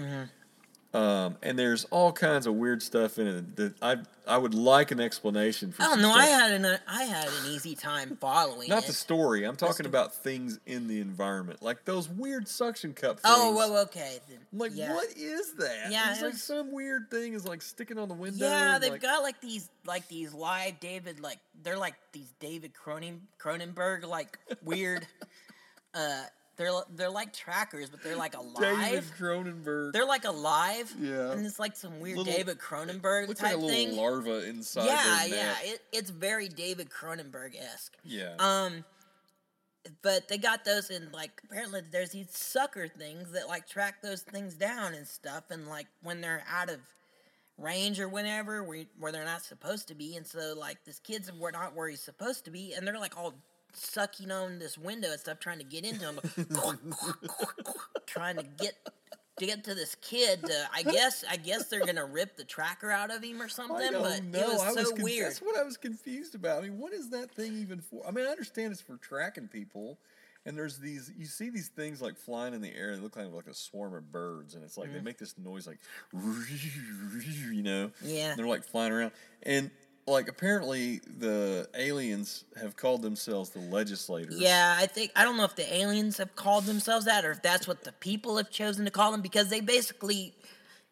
um, 0.93 1.37
and 1.41 1.57
there's 1.57 1.85
all 1.85 2.11
kinds 2.11 2.45
of 2.47 2.55
weird 2.55 2.83
stuff 2.83 3.17
in 3.17 3.25
it 3.27 3.55
that 3.55 3.73
I 3.81 3.97
I 4.27 4.37
would 4.37 4.53
like 4.53 4.91
an 4.91 4.99
explanation 4.99 5.71
for. 5.71 5.83
I 5.83 5.85
don't 5.85 5.93
some 5.93 6.01
know. 6.01 6.11
I 6.11 6.25
had 6.25 6.51
an 6.51 6.79
I 6.85 7.03
had 7.03 7.27
an 7.27 7.51
easy 7.51 7.75
time 7.75 8.17
following 8.19 8.67
Not 8.67 8.83
it. 8.83 8.87
the 8.87 8.93
story. 8.93 9.45
I'm 9.45 9.55
talking 9.55 9.85
about 9.85 10.13
things 10.13 10.59
in 10.65 10.89
the 10.89 10.99
environment, 10.99 11.63
like 11.63 11.85
those 11.85 12.09
weird 12.09 12.45
suction 12.45 12.93
cup 12.93 13.21
things. 13.21 13.33
oh, 13.37 13.55
well, 13.55 13.77
okay. 13.83 14.19
then, 14.27 14.39
Like 14.51 14.71
yeah. 14.75 14.93
what 14.93 15.07
is 15.15 15.53
that? 15.53 15.91
Yeah, 15.91 16.11
it's 16.11 16.19
it 16.19 16.23
like 16.25 16.33
was- 16.33 16.43
some 16.43 16.73
weird 16.73 17.09
thing 17.09 17.35
is 17.35 17.47
like 17.47 17.61
sticking 17.61 17.97
on 17.97 18.09
the 18.09 18.13
window. 18.13 18.45
Yeah, 18.45 18.77
they've 18.77 18.91
like, 18.91 19.01
got 19.01 19.23
like 19.23 19.39
these 19.39 19.69
like 19.85 20.09
these 20.09 20.33
live 20.33 20.81
David 20.81 21.21
like 21.21 21.39
they're 21.63 21.77
like 21.77 21.95
these 22.11 22.33
David 22.41 22.73
Cronin 22.73 23.21
Cronenberg 23.39 24.05
like 24.05 24.37
weird. 24.61 25.07
uh, 25.93 26.23
they're 26.61 26.71
they're 26.95 27.09
like 27.09 27.33
trackers, 27.33 27.89
but 27.89 28.03
they're 28.03 28.15
like 28.15 28.35
alive. 28.37 28.59
David 28.61 29.03
Cronenberg. 29.19 29.93
They're 29.93 30.05
like 30.05 30.25
alive. 30.25 30.93
Yeah. 30.99 31.31
And 31.31 31.45
it's 31.45 31.59
like 31.59 31.75
some 31.75 31.99
weird 31.99 32.19
Little- 32.19 32.33
David 32.33 32.59
Cronenberg 32.59 33.27
looks 33.27 33.39
type 33.41 33.49
like 33.49 33.57
a 33.57 33.65
little 33.65 33.69
thing. 33.69 33.95
larva 33.97 34.47
inside. 34.47 34.85
yeah, 34.85 35.25
yeah. 35.25 35.53
It, 35.63 35.81
it's 35.91 36.09
very 36.09 36.47
David 36.47 36.89
Cronenberg 36.89 37.55
esque. 37.59 37.97
yeah. 38.03 38.35
Um, 38.39 38.85
but 40.03 40.27
they 40.27 40.37
got 40.37 40.63
those 40.63 40.91
in 40.91 41.11
like 41.11 41.41
apparently 41.45 41.81
there's 41.91 42.11
these 42.11 42.29
sucker 42.29 42.87
things 42.87 43.31
that 43.31 43.47
like 43.47 43.67
track 43.67 44.01
those 44.03 44.21
things 44.21 44.53
down 44.53 44.93
and 44.93 45.07
stuff, 45.07 45.45
and 45.49 45.67
like 45.67 45.87
when 46.03 46.21
they're 46.21 46.43
out 46.47 46.69
of 46.69 46.79
range 47.57 47.99
or 47.99 48.07
whenever 48.07 48.63
where, 48.63 48.85
where 48.99 49.11
they're 49.11 49.25
not 49.25 49.41
supposed 49.43 49.87
to 49.87 49.95
be, 49.95 50.15
and 50.15 50.25
so 50.27 50.53
like 50.57 50.83
this 50.85 50.99
kid's 50.99 51.31
were 51.33 51.51
not 51.51 51.75
where 51.75 51.87
he's 51.89 51.99
supposed 52.01 52.45
to 52.45 52.51
be, 52.51 52.73
and 52.73 52.85
they're 52.87 52.99
like 52.99 53.17
all 53.17 53.33
sucking 53.73 54.31
on 54.31 54.59
this 54.59 54.77
window 54.77 55.11
and 55.11 55.19
stuff, 55.19 55.39
trying 55.39 55.57
to 55.59 55.63
get 55.63 55.83
into 55.85 56.05
him, 56.05 56.19
trying 58.05 58.37
to 58.37 58.43
get. 58.43 58.75
To 59.39 59.45
get 59.47 59.63
to 59.63 59.73
this 59.73 59.95
kid, 60.01 60.43
to, 60.43 60.69
I 60.75 60.83
guess 60.83 61.23
I 61.27 61.35
guess 61.35 61.65
they're 61.67 61.83
gonna 61.83 62.05
rip 62.05 62.35
the 62.37 62.43
tracker 62.43 62.91
out 62.91 63.09
of 63.09 63.23
him 63.23 63.41
or 63.41 63.47
something. 63.47 63.75
I 63.77 63.89
but 63.91 64.23
know. 64.23 64.39
it 64.39 64.47
was 64.47 64.61
I 64.61 64.69
so 64.69 64.75
was 64.75 64.89
conf- 64.91 65.01
weird. 65.03 65.27
That's 65.27 65.39
what 65.41 65.57
I 65.57 65.63
was 65.63 65.77
confused 65.77 66.35
about. 66.35 66.59
I 66.59 66.67
mean, 66.67 66.77
what 66.77 66.93
is 66.93 67.09
that 67.09 67.31
thing 67.31 67.55
even 67.57 67.79
for? 67.81 68.05
I 68.05 68.11
mean, 68.11 68.27
I 68.27 68.29
understand 68.29 68.71
it's 68.71 68.81
for 68.81 68.97
tracking 68.97 69.47
people, 69.47 69.97
and 70.45 70.55
there's 70.55 70.77
these. 70.77 71.11
You 71.17 71.25
see 71.25 71.49
these 71.49 71.69
things 71.69 72.03
like 72.03 72.17
flying 72.17 72.53
in 72.53 72.61
the 72.61 72.75
air. 72.75 72.95
They 72.95 73.01
look 73.01 73.15
of 73.15 73.33
like 73.33 73.47
a 73.47 73.53
swarm 73.55 73.95
of 73.95 74.11
birds, 74.11 74.53
and 74.53 74.63
it's 74.63 74.77
like 74.77 74.89
Mm-hmm. 74.89 74.97
they 74.97 75.03
make 75.03 75.17
this 75.17 75.33
noise 75.39 75.65
like, 75.65 75.79
you 77.51 77.63
know. 77.63 77.89
Yeah. 78.03 78.31
And 78.31 78.37
they're 78.39 78.47
like 78.47 78.63
flying 78.65 78.91
around, 78.91 79.11
and 79.43 79.71
like 80.07 80.27
apparently 80.27 81.01
the 81.19 81.67
aliens 81.75 82.43
have 82.59 82.75
called 82.75 83.01
themselves 83.01 83.51
the 83.51 83.59
legislators. 83.59 84.39
Yeah, 84.39 84.75
I 84.77 84.85
think 84.87 85.11
I 85.15 85.23
don't 85.23 85.37
know 85.37 85.45
if 85.45 85.55
the 85.55 85.73
aliens 85.73 86.17
have 86.17 86.35
called 86.35 86.65
themselves 86.65 87.05
that 87.05 87.25
or 87.25 87.31
if 87.31 87.41
that's 87.41 87.67
what 87.67 87.83
the 87.83 87.91
people 87.93 88.37
have 88.37 88.49
chosen 88.49 88.85
to 88.85 88.91
call 88.91 89.11
them 89.11 89.21
because 89.21 89.49
they 89.49 89.61
basically 89.61 90.33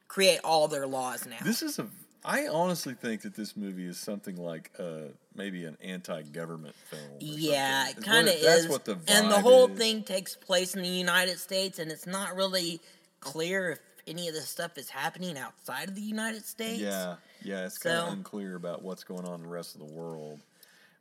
create 0.07 0.39
all 0.43 0.67
their 0.67 0.87
laws 0.87 1.25
now. 1.25 1.37
This 1.43 1.61
is 1.61 1.79
a. 1.79 1.87
I 2.25 2.47
honestly 2.47 2.95
think 2.95 3.21
that 3.21 3.33
this 3.33 3.55
movie 3.55 3.85
is 3.85 3.97
something 3.97 4.35
like 4.35 4.71
uh, 4.77 5.13
maybe 5.35 5.63
an 5.63 5.77
anti-government 5.81 6.75
film. 6.75 7.01
yeah, 7.19 7.85
something. 7.85 8.03
it 8.03 8.05
kind 8.05 8.27
of 8.27 8.35
is. 8.35 8.43
That's 8.43 8.67
what 8.67 8.83
the 8.83 8.97
and 9.07 9.31
the 9.31 9.39
whole 9.39 9.71
is. 9.71 9.77
thing 9.77 10.03
takes 10.03 10.35
place 10.35 10.75
in 10.75 10.81
the 10.81 10.89
United 10.89 11.39
States, 11.39 11.79
and 11.79 11.89
it's 11.89 12.05
not 12.05 12.35
really 12.35 12.81
clear 13.21 13.71
if 13.71 13.79
any 14.05 14.27
of 14.27 14.33
this 14.33 14.49
stuff 14.49 14.77
is 14.77 14.89
happening 14.89 15.37
outside 15.37 15.87
of 15.87 15.95
the 15.95 16.01
United 16.01 16.45
States. 16.45 16.81
Yeah, 16.81 17.15
yeah, 17.41 17.65
it's 17.65 17.77
kind 17.77 17.97
So- 17.97 18.07
of 18.07 18.13
unclear 18.13 18.55
about 18.55 18.81
what's 18.83 19.03
going 19.03 19.25
on 19.25 19.35
in 19.35 19.41
the 19.43 19.47
rest 19.49 19.75
of 19.75 19.79
the 19.79 19.93
world. 19.93 20.39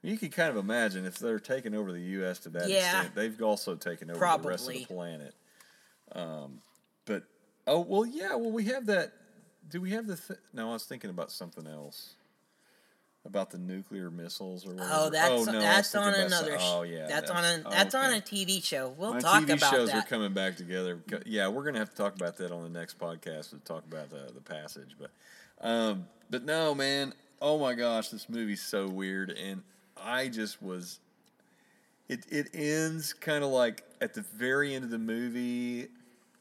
You 0.02 0.16
can 0.16 0.30
kind 0.30 0.50
of 0.50 0.56
imagine 0.56 1.04
if 1.06 1.18
they're 1.18 1.40
taking 1.40 1.74
over 1.74 1.90
the 1.92 2.00
U.S. 2.00 2.38
to 2.40 2.50
that 2.50 2.68
Yeah. 2.68 2.76
extent, 2.98 3.14
they've 3.16 3.42
also 3.42 3.74
taken 3.74 4.10
over 4.10 4.20
the 4.20 4.48
rest 4.48 4.68
of 4.68 4.74
the 4.74 4.84
planet. 4.86 5.34
Um, 6.12 6.60
but 7.04 7.24
oh 7.66 7.80
well, 7.80 8.06
yeah. 8.06 8.34
Well, 8.36 8.52
we 8.52 8.64
have 8.66 8.86
that. 8.86 9.12
Do 9.68 9.80
we 9.80 9.90
have 9.90 10.06
the? 10.06 10.16
Th- 10.16 10.38
no, 10.52 10.70
I 10.70 10.72
was 10.74 10.84
thinking 10.84 11.10
about 11.10 11.30
something 11.32 11.66
else. 11.66 12.14
about 13.24 13.50
the 13.50 13.58
nuclear 13.58 14.10
missiles 14.10 14.64
or 14.64 14.70
whatever. 14.70 14.90
Oh, 14.94 15.10
that's 15.10 15.46
no, 15.46 15.60
that's 15.60 15.94
on 15.94 16.14
another. 16.14 16.52
some- 16.58 16.60
Oh 16.62 16.82
yeah, 16.82 17.08
that's 17.08 17.28
that- 17.28 17.36
on 17.36 17.44
a 17.44 17.62
oh, 17.66 17.70
that's 17.70 17.94
on 17.94 18.14
a 18.14 18.20
TV 18.22 18.62
show. 18.64 18.88
We'll 18.96 19.14
My 19.14 19.20
talk 19.20 19.42
TV 19.42 19.54
about 19.58 19.70
shows 19.70 19.88
that. 19.90 20.04
are 20.04 20.08
coming 20.08 20.32
back 20.32 20.56
together. 20.56 21.00
Yeah, 21.26 21.48
we're 21.48 21.64
gonna 21.64 21.80
have 21.80 21.90
to 21.90 21.96
talk 21.96 22.14
about 22.14 22.38
that 22.38 22.52
on 22.52 22.62
the 22.62 22.78
next 22.78 22.98
podcast 22.98 23.50
to 23.50 23.56
talk 23.58 23.84
about 23.84 24.08
the 24.08 24.30
the 24.32 24.40
passage. 24.40 24.94
But, 24.98 25.10
um, 25.60 26.06
but 26.30 26.44
no, 26.44 26.74
man. 26.74 27.12
Oh 27.40 27.58
my 27.58 27.74
gosh, 27.74 28.08
this 28.08 28.28
movie's 28.28 28.62
so 28.62 28.88
weird, 28.88 29.30
and 29.30 29.62
I 29.96 30.28
just 30.28 30.62
was. 30.62 31.00
It 32.08 32.24
it 32.30 32.48
ends 32.54 33.12
kind 33.12 33.44
of 33.44 33.50
like 33.50 33.84
at 34.00 34.14
the 34.14 34.22
very 34.22 34.74
end 34.74 34.84
of 34.84 34.90
the 34.90 34.98
movie. 34.98 35.88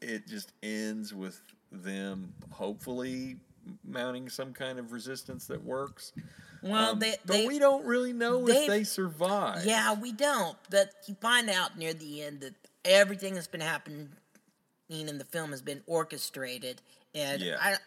It 0.01 0.27
just 0.27 0.53
ends 0.63 1.13
with 1.13 1.39
them 1.71 2.33
hopefully 2.51 3.35
mounting 3.83 4.29
some 4.29 4.53
kind 4.53 4.79
of 4.79 4.91
resistance 4.93 5.45
that 5.47 5.61
works. 5.63 6.13
well, 6.61 6.91
Um, 6.91 6.99
they, 6.99 7.15
but 7.25 7.33
they 7.35 7.47
we 7.47 7.59
don't 7.59 7.83
really 7.85 8.13
know 8.13 8.45
they- 8.45 8.61
if 8.61 8.67
they 8.67 8.83
survive. 8.85 9.65
Yeah, 9.65 9.93
we 9.93 10.11
don't. 10.13 10.57
But 10.69 10.91
you 11.07 11.15
find 11.15 11.49
out 11.49 11.77
near 11.77 11.93
the 11.93 12.23
end 12.23 12.39
that 12.41 12.53
everything 12.85 13.33
that's 13.33 13.47
been 13.47 13.59
happening 13.61 14.09
in 14.89 15.17
the 15.17 15.25
film 15.25 15.51
has 15.51 15.61
been 15.61 15.83
orchestrated. 15.87 16.81
And 17.13 17.41
Yeah. 17.41 17.57
I 17.59 17.77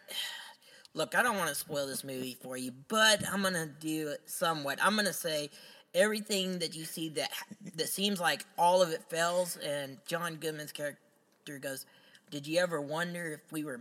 look, 0.93 1.15
I 1.15 1.23
don't 1.23 1.37
want 1.37 1.49
to 1.49 1.55
spoil 1.55 1.87
this 1.87 2.03
movie 2.03 2.37
for 2.41 2.57
you, 2.57 2.71
but 2.87 3.21
I'm 3.31 3.41
gonna 3.41 3.67
do 3.79 4.09
it 4.09 4.21
somewhat. 4.25 4.79
I'm 4.81 4.95
gonna 4.95 5.13
say 5.13 5.49
everything 5.93 6.59
that 6.59 6.75
you 6.75 6.85
see 6.85 7.09
that 7.09 7.31
that 7.75 7.89
seems 7.89 8.19
like 8.19 8.45
all 8.57 8.81
of 8.81 8.89
it 8.91 9.03
fails, 9.09 9.57
and 9.57 9.97
John 10.07 10.35
Goodman's 10.35 10.71
character 10.71 11.59
goes, 11.59 11.85
"Did 12.29 12.47
you 12.47 12.59
ever 12.59 12.79
wonder 12.81 13.33
if 13.33 13.51
we 13.51 13.63
were 13.63 13.79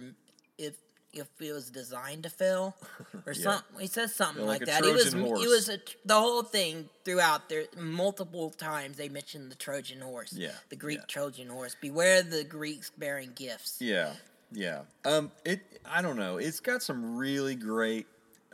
if 0.58 0.74
if 1.12 1.26
it 1.40 1.52
was 1.52 1.70
designed 1.70 2.22
to 2.22 2.30
fail 2.30 2.76
or 3.26 3.32
Yeah. 3.32 3.42
something?" 3.42 3.80
He 3.80 3.86
says 3.88 4.14
something 4.14 4.42
Yeah, 4.42 4.48
like 4.48 4.60
like, 4.60 4.68
that. 4.68 4.84
It 4.84 4.92
was 4.92 5.12
horse. 5.12 5.42
it 5.44 5.48
was 5.48 5.68
a, 5.68 5.78
the 6.04 6.14
whole 6.14 6.42
thing 6.42 6.88
throughout 7.04 7.48
there 7.48 7.64
multiple 7.76 8.50
times 8.50 8.96
they 8.96 9.08
mentioned 9.08 9.50
the 9.50 9.56
Trojan 9.56 10.00
horse. 10.00 10.32
Yeah, 10.32 10.52
The 10.68 10.76
Greek 10.76 10.98
yeah. 10.98 11.04
Trojan 11.08 11.48
horse. 11.48 11.76
Beware 11.80 12.22
the 12.22 12.44
Greeks 12.44 12.90
bearing 12.96 13.32
gifts. 13.34 13.78
Yeah, 13.80 14.12
yeah. 14.52 14.80
Um, 15.04 15.30
it. 15.44 15.60
I 15.84 16.02
don't 16.02 16.16
know. 16.16 16.36
It's 16.38 16.60
got 16.60 16.82
some 16.82 17.16
really 17.16 17.54
great 17.54 18.06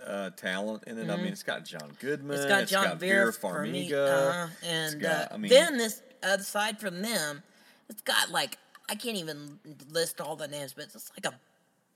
uh, 0.04 0.30
talent 0.30 0.84
in 0.86 0.98
it. 0.98 1.10
I 1.10 1.16
mean, 1.16 1.26
it's 1.26 1.42
got 1.42 1.64
John 1.64 1.90
Goodman. 2.00 2.36
Mm-hmm. 2.36 2.46
It's 2.46 2.46
got 2.46 2.66
John 2.68 2.98
Vera 2.98 3.30
Vera 3.30 3.32
Farmiga. 3.32 3.90
Farmiga, 3.90 4.44
uh, 4.44 4.48
and 4.66 5.00
got- 5.00 5.32
uh, 5.32 5.34
I 5.34 5.36
mean, 5.38 5.50
then 5.50 5.76
this 5.78 6.02
aside 6.22 6.78
from 6.80 7.02
them, 7.02 7.42
it's 7.88 8.02
got 8.02 8.30
like 8.30 8.58
I 8.88 8.94
can't 8.94 9.16
even 9.16 9.58
list 9.90 10.20
all 10.20 10.36
the 10.36 10.48
names, 10.48 10.72
but 10.74 10.84
it's 10.84 11.10
like 11.18 11.32
a 11.32 11.38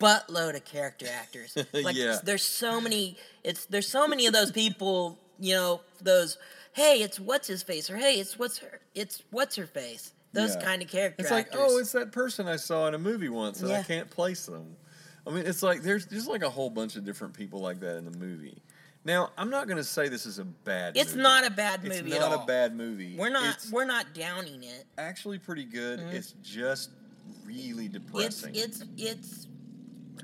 buttload 0.02 0.57
of 0.57 0.64
character 0.64 1.07
actors. 1.12 1.57
Like 1.73 1.97
Yeah. 1.97 2.19
there's 2.25 2.42
so 2.42 2.80
many. 2.80 3.16
It's 3.45 3.66
there's 3.66 3.88
so 3.88 4.09
many 4.09 4.26
of 4.26 4.33
those 4.33 4.50
people. 4.50 5.19
You 5.38 5.54
know 5.54 5.80
those. 6.02 6.37
Hey, 6.73 7.02
it's 7.02 7.19
what's 7.19 7.49
his 7.49 7.62
face, 7.62 7.90
or 7.90 7.97
hey, 7.97 8.14
it's 8.14 8.38
what's 8.38 8.59
her. 8.59 8.80
It's 8.95 9.23
what's 9.30 9.57
her 9.57 9.66
face. 9.66 10.12
Those 10.33 10.55
Yeah. 10.55 10.63
kind 10.63 10.83
of 10.83 10.89
characters. 10.89 11.25
It's 11.27 11.31
like, 11.33 11.47
actors. 11.47 11.61
oh, 11.63 11.79
it's 11.79 11.93
that 11.93 12.13
person 12.13 12.47
I 12.47 12.57
saw 12.57 12.87
in 12.87 12.95
a 12.95 12.99
movie 12.99 13.29
once, 13.29 13.61
and 13.63 13.73
I 13.73 13.83
can't 13.83 14.09
place 14.11 14.47
them. 14.47 14.77
I 15.27 15.31
mean, 15.31 15.45
it's 15.47 15.63
like 15.63 15.83
there's 15.83 16.07
just 16.07 16.29
like 16.29 16.43
a 16.43 16.51
whole 16.51 16.71
bunch 16.71 16.97
of 16.97 17.05
different 17.05 17.35
people 17.35 17.61
like 17.61 17.81
that 17.81 17.97
in 17.97 18.05
the 18.05 18.17
movie. 18.17 18.63
Now, 19.05 19.31
I'm 19.39 19.51
not 19.51 19.67
going 19.67 19.77
to 19.79 19.85
say 19.85 20.09
this 20.09 20.27
is 20.27 20.39
a 20.39 20.45
bad. 20.45 20.97
It's 20.97 21.13
movie. 21.13 21.23
not 21.23 21.47
a 21.47 21.51
bad 21.51 21.83
movie. 21.83 22.11
It's 22.13 22.21
not 22.21 22.43
a 22.43 22.47
bad 22.47 22.77
movie. 22.77 23.17
We're 23.19 23.31
not. 23.31 23.55
It's 23.57 23.71
we're 23.73 23.85
not 23.87 24.15
downing 24.15 24.63
it. 24.63 24.85
actually 24.99 25.39
pretty 25.39 25.65
good. 25.65 26.01
Mm-hmm. 26.01 26.17
It's 26.17 26.35
just 26.43 26.91
really 27.45 27.87
It's 27.87 27.95
depressing. 27.95 28.55
it's 28.55 28.85
it's. 28.97 29.47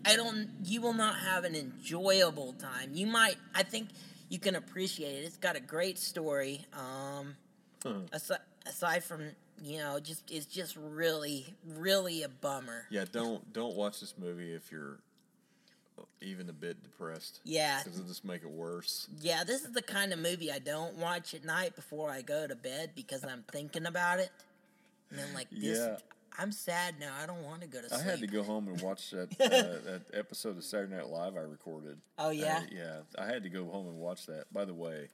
I 0.04 0.14
don't. 0.14 0.48
You 0.64 0.82
will 0.82 0.92
not 0.92 1.16
have 1.16 1.44
an 1.44 1.54
enjoyable 1.56 2.52
time. 2.54 2.90
You 2.92 3.06
might. 3.06 3.36
I 3.54 3.62
think 3.64 3.88
you 4.28 4.38
can 4.38 4.54
appreciate 4.56 5.16
it. 5.22 5.24
It's 5.24 5.36
got 5.36 5.56
a 5.56 5.60
great 5.60 5.98
story. 5.98 6.64
Um, 6.72 7.36
Huh. 7.82 7.94
aside, 8.12 8.38
aside 8.66 9.04
from 9.04 9.30
you 9.62 9.78
know, 9.78 9.98
just 10.00 10.30
it's 10.30 10.46
just 10.46 10.76
really, 10.76 11.46
really 11.76 12.22
a 12.22 12.28
bummer. 12.28 12.86
Yeah, 12.90 13.04
don't 13.10 13.52
don't 13.52 13.74
watch 13.76 14.00
this 14.00 14.14
movie 14.18 14.52
if 14.52 14.70
you're 14.70 14.98
even 16.20 16.48
a 16.48 16.52
bit 16.52 16.82
depressed. 16.82 17.40
Yeah, 17.44 17.80
because 17.82 17.98
it'll 17.98 18.08
just 18.08 18.24
make 18.24 18.42
it 18.42 18.50
worse. 18.50 19.08
yeah. 19.20 19.44
This 19.44 19.62
is 19.62 19.72
the 19.72 19.82
kind 19.82 20.12
of 20.12 20.18
movie 20.18 20.52
I 20.52 20.58
don't 20.58 20.96
watch 20.96 21.34
at 21.34 21.44
night 21.44 21.74
before 21.74 22.10
I 22.10 22.22
go 22.22 22.46
to 22.46 22.54
bed 22.54 22.90
because 22.94 23.24
I'm 23.24 23.44
thinking 23.50 23.86
about 23.86 24.20
it, 24.20 24.30
and 25.10 25.18
then 25.18 25.26
like 25.34 25.50
this. 25.50 25.78
Yeah. 25.78 25.96
I'm 26.38 26.52
sad 26.52 26.96
now. 27.00 27.14
I 27.18 27.24
don't 27.24 27.42
want 27.44 27.62
to 27.62 27.66
go 27.66 27.80
to 27.80 27.88
sleep. 27.88 28.00
I 28.00 28.10
had 28.10 28.20
to 28.20 28.26
go 28.26 28.42
home 28.42 28.68
and 28.68 28.78
watch 28.82 29.10
that 29.12 29.28
uh, 29.40 29.90
that 29.90 30.02
episode 30.12 30.58
of 30.58 30.64
Saturday 30.64 30.94
Night 30.94 31.08
Live 31.08 31.34
I 31.34 31.40
recorded. 31.40 31.96
Oh, 32.18 32.28
yeah? 32.28 32.58
Uh, 32.58 32.66
yeah. 32.70 32.96
I 33.18 33.24
had 33.24 33.42
to 33.44 33.48
go 33.48 33.64
home 33.64 33.86
and 33.86 33.96
watch 33.96 34.26
that. 34.26 34.52
By 34.52 34.66
the 34.66 34.74
way, 34.74 35.08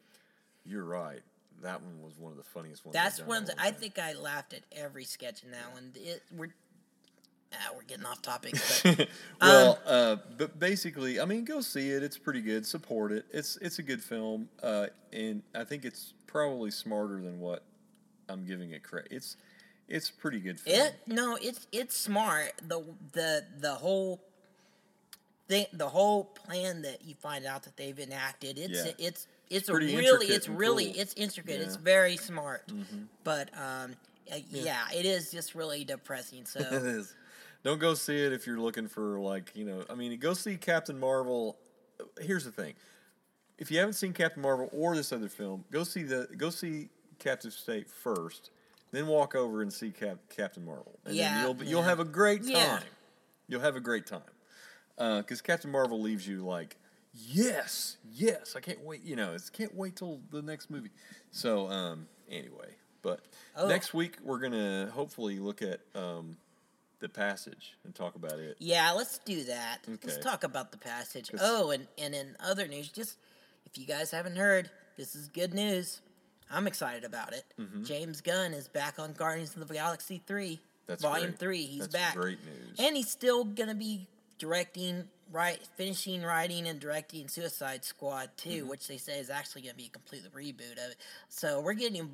you're 0.64 0.85
right. 0.85 1.20
That 1.62 1.83
one 1.83 2.03
was 2.03 2.18
one 2.18 2.33
of 2.33 2.38
the 2.38 2.44
funniest 2.44 2.85
ones. 2.85 2.94
That's 2.94 3.20
one. 3.20 3.38
in 3.38 3.44
a 3.44 3.46
long 3.48 3.57
I 3.59 3.70
time. 3.70 3.75
think 3.81 3.98
I 3.98 4.12
laughed 4.14 4.53
at 4.55 4.62
every 4.72 5.05
sketch 5.05 5.42
in 5.44 5.51
that 5.53 5.72
one. 5.72 5.92
It, 5.94 6.22
we're 6.37 6.53
ah, 7.53 7.70
we're 7.75 7.83
getting 7.85 8.05
off 8.07 8.20
topic. 8.22 8.55
But 8.85 9.09
well, 9.40 9.79
Um, 9.87 9.94
uh, 9.94 10.16
but 10.37 10.59
basically, 10.59 11.20
I 11.20 11.25
mean, 11.25 11.44
go 11.44 11.61
see 11.61 11.90
it. 11.90 12.03
It's 12.03 12.18
pretty 12.18 12.40
good. 12.40 12.66
Support 12.66 13.12
it. 13.12 13.27
It's 13.33 13.57
it's 13.59 13.79
a 13.79 13.83
good 13.83 14.03
film, 14.03 14.48
uh, 14.62 14.87
and 15.12 15.42
I 15.55 15.64
think 15.64 15.85
it's 15.85 16.14
probably 16.27 16.70
smarter 16.70 17.16
than 17.20 17.38
what 17.38 17.62
I'm 18.29 18.44
giving 18.44 18.72
it 18.72 18.83
credit. 18.83 19.09
It's 19.12 19.37
it's 19.88 20.09
a 20.11 20.14
pretty 20.14 20.40
good 20.40 20.59
film. 20.59 20.79
it 20.81 20.94
no, 21.07 21.38
it's 21.40 21.66
it's 21.72 21.96
smart. 21.96 22.53
The 22.66 22.85
the 23.12 23.44
the 23.59 23.75
whole 23.75 24.20
thing, 25.48 25.66
the 25.72 25.88
whole 25.88 26.24
plan 26.24 26.83
that 26.83 27.05
you 27.05 27.14
find 27.14 27.44
out 27.46 27.64
that 27.64 27.76
they've 27.76 27.98
enacted. 27.98 28.59
It's 28.59 28.87
Yeah. 28.87 28.92
it's 28.98 29.26
it's 29.50 29.68
a 29.68 29.74
really 29.74 30.26
it's 30.26 30.48
really 30.48 30.92
cool. 30.92 31.00
it's 31.00 31.14
intricate. 31.14 31.61
It's 31.61 31.72
Yeah. 31.72 31.76
Mm-hmm. 31.76 31.85
very 31.85 32.16
smart. 32.16 32.72
But 33.24 33.50
um, 33.57 33.94
uh, 34.33 34.37
yeah. 34.50 34.85
it 34.94 35.05
is 35.05 35.31
just 35.31 35.55
really 35.55 35.85
depressing. 35.85 36.46
So 36.46 36.61
is. 36.70 37.14
Don't 37.64 37.78
go 37.78 37.94
see 37.94 38.18
it 38.24 38.33
if 38.33 38.46
you're 38.46 38.59
looking 38.59 38.88
for 38.88 39.20
like 39.20 39.52
you 39.55 39.64
know. 39.64 39.85
I 39.88 39.94
mean, 39.94 40.18
go 40.18 40.35
see 40.35 40.57
Captain 40.57 40.98
Marvel. 40.98 41.57
Here's 42.20 42.44
the 42.44 42.50
thing: 42.50 42.74
if 43.59 43.70
you 43.70 43.78
haven't 43.78 43.94
seen 43.94 44.12
Captain 44.12 44.42
Marvel 44.42 44.68
or 44.72 44.96
this 44.96 45.12
other 45.12 45.28
film, 45.28 45.64
go 45.70 45.85
see 45.85 46.02
the 46.02 46.28
go 46.37 46.50
see 46.50 46.88
Captive 47.20 47.52
State 47.52 47.88
first, 47.88 48.50
then 48.90 49.07
walk 49.07 49.37
over 49.37 49.62
and 49.62 49.72
see 49.72 49.90
Cap, 49.90 50.18
Captain 50.28 50.64
Marvel, 50.64 50.98
and 51.05 51.14
Yeah, 51.14 51.35
then 51.35 51.57
you'll 51.59 51.68
you'll 51.68 51.83
have 51.83 52.00
a 52.00 52.05
great 52.05 52.42
time. 52.42 52.50
Yeah. 52.50 52.81
You'll 53.46 53.61
have 53.61 53.76
a 53.76 53.81
great 53.81 54.07
time 54.07 54.22
because 55.18 55.40
Captain 55.40 55.70
Marvel 55.70 56.00
leaves 56.00 56.26
you 56.26 56.44
like, 56.44 56.76
yes, 57.12 57.96
yes, 58.12 58.54
I 58.56 58.60
can't 58.60 58.82
wait. 58.84 59.02
You 59.02 59.16
know, 59.16 59.32
it's 59.32 59.50
can't 59.50 59.74
wait 59.74 59.96
till 59.96 60.20
the 60.30 60.42
next 60.42 60.70
movie. 60.70 60.90
So 61.30 61.68
um, 61.68 62.06
anyway, 62.30 62.76
but 63.02 63.20
Oh. 63.56 63.68
next 63.68 63.92
week 63.94 64.16
we're 64.22 64.38
gonna 64.38 64.90
hopefully 64.92 65.38
look 65.38 65.62
at 65.62 65.80
um, 65.94 66.36
the 67.00 67.08
passage 67.08 67.74
and 67.84 67.94
talk 67.94 68.14
about 68.14 68.38
it. 68.38 68.56
Yeah, 68.58 68.92
let's 68.92 69.18
do 69.18 69.44
that. 69.44 69.78
Let's 69.88 70.18
talk 70.18 70.44
about 70.44 70.70
the 70.72 70.78
passage. 70.78 71.30
Oh, 71.40 71.70
and, 71.70 71.86
and 71.98 72.14
in 72.14 72.36
other 72.40 72.66
news, 72.68 72.88
just 72.88 73.16
if 73.66 73.76
you 73.76 73.86
guys 73.86 74.10
haven't 74.10 74.36
heard, 74.36 74.70
this 74.96 75.14
is 75.14 75.28
good 75.28 75.52
news. 75.52 76.00
I'm 76.50 76.66
excited 76.66 77.04
about 77.04 77.32
it. 77.32 77.44
Mm-hmm. 77.58 77.84
James 77.84 78.20
Gunn 78.20 78.52
is 78.52 78.68
back 78.68 78.98
on 78.98 79.14
Guardians 79.14 79.56
of 79.56 79.66
the 79.66 79.74
Galaxy 79.74 80.22
3, 80.26 80.60
That's 80.86 81.00
Volume 81.02 81.28
great. 81.30 81.38
3. 81.38 81.62
He's 81.62 81.80
That's 81.88 81.92
back. 81.94 82.14
Great 82.14 82.38
news. 82.44 82.76
And 82.78 82.94
he's 82.94 83.08
still 83.08 83.44
going 83.44 83.70
to 83.70 83.74
be 83.74 84.06
directing, 84.46 85.05
right, 85.31 85.61
finishing 85.76 86.20
writing 86.22 86.66
and 86.66 86.81
directing 86.81 87.28
Suicide 87.28 87.85
Squad 87.85 88.28
2, 88.38 88.48
Mm-hmm. 88.50 88.68
which 88.68 88.88
they 88.88 88.96
say 88.96 89.20
is 89.20 89.31
actually 89.31 89.62
going 89.62 89.72
to 89.74 89.76
be 89.76 89.87
a 89.87 89.90
complete 89.90 90.22
reboot 90.35 90.72
of 90.85 90.90
it. 90.90 90.96
So 91.28 91.61
we're 91.61 91.74
getting 91.74 92.11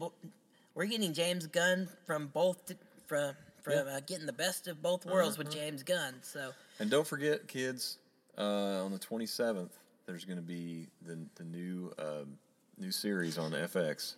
we're 0.74 0.84
getting 0.84 1.14
James 1.14 1.46
Gunn 1.46 1.88
from 2.06 2.26
both 2.28 2.70
from 3.06 3.32
from 3.62 3.72
Yeah. 3.72 3.80
Uh-huh. 3.80 3.96
uh, 3.96 4.00
getting 4.06 4.26
the 4.26 4.32
best 4.34 4.68
of 4.68 4.82
both 4.82 5.06
worlds 5.06 5.38
with 5.38 5.50
James 5.50 5.82
Gunn. 5.82 6.16
So 6.22 6.50
And 6.78 6.90
don't 6.90 7.06
forget, 7.06 7.48
kids, 7.48 7.96
uh, 8.36 8.84
on 8.84 8.92
the 8.92 8.98
27th, 8.98 9.70
there's 10.06 10.24
going 10.26 10.36
to 10.38 10.42
be 10.44 10.86
the 11.06 11.16
the 11.36 11.44
new 11.44 11.92
um, 11.98 12.36
new 12.78 12.92
series 12.92 13.38
on 13.38 13.52
FX. 13.52 14.16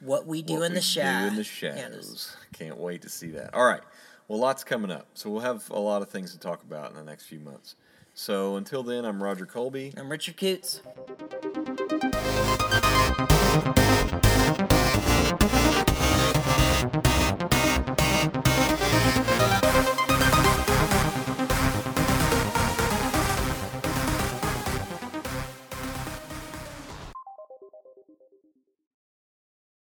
what 0.00 0.26
we 0.26 0.40
do 0.40 0.54
What 0.54 0.62
in 0.62 0.72
We 0.72 0.76
the 0.76 0.80
shadows. 0.82 1.22
Do 1.24 1.28
in 1.28 1.36
the 1.36 1.44
shadows. 1.44 2.36
Can't 2.54 2.78
wait 2.78 3.02
to 3.02 3.10
see 3.10 3.30
that. 3.32 3.52
All 3.54 3.64
right. 3.64 3.82
Well, 4.28 4.38
lots 4.38 4.64
coming 4.64 4.90
up. 4.90 5.06
So 5.14 5.30
we'll 5.30 5.40
have 5.40 5.68
a 5.70 5.78
lot 5.78 6.02
of 6.02 6.08
things 6.08 6.32
to 6.32 6.38
talk 6.38 6.62
about 6.62 6.90
in 6.90 6.96
the 6.96 7.04
next 7.04 7.24
few 7.26 7.40
months. 7.40 7.76
So 8.14 8.56
until 8.56 8.82
then, 8.82 9.04
I'm 9.04 9.22
Roger 9.22 9.46
Colby. 9.46 9.92
I'm 9.96 10.10
Richard 10.10 10.36
Coots. 10.36 10.80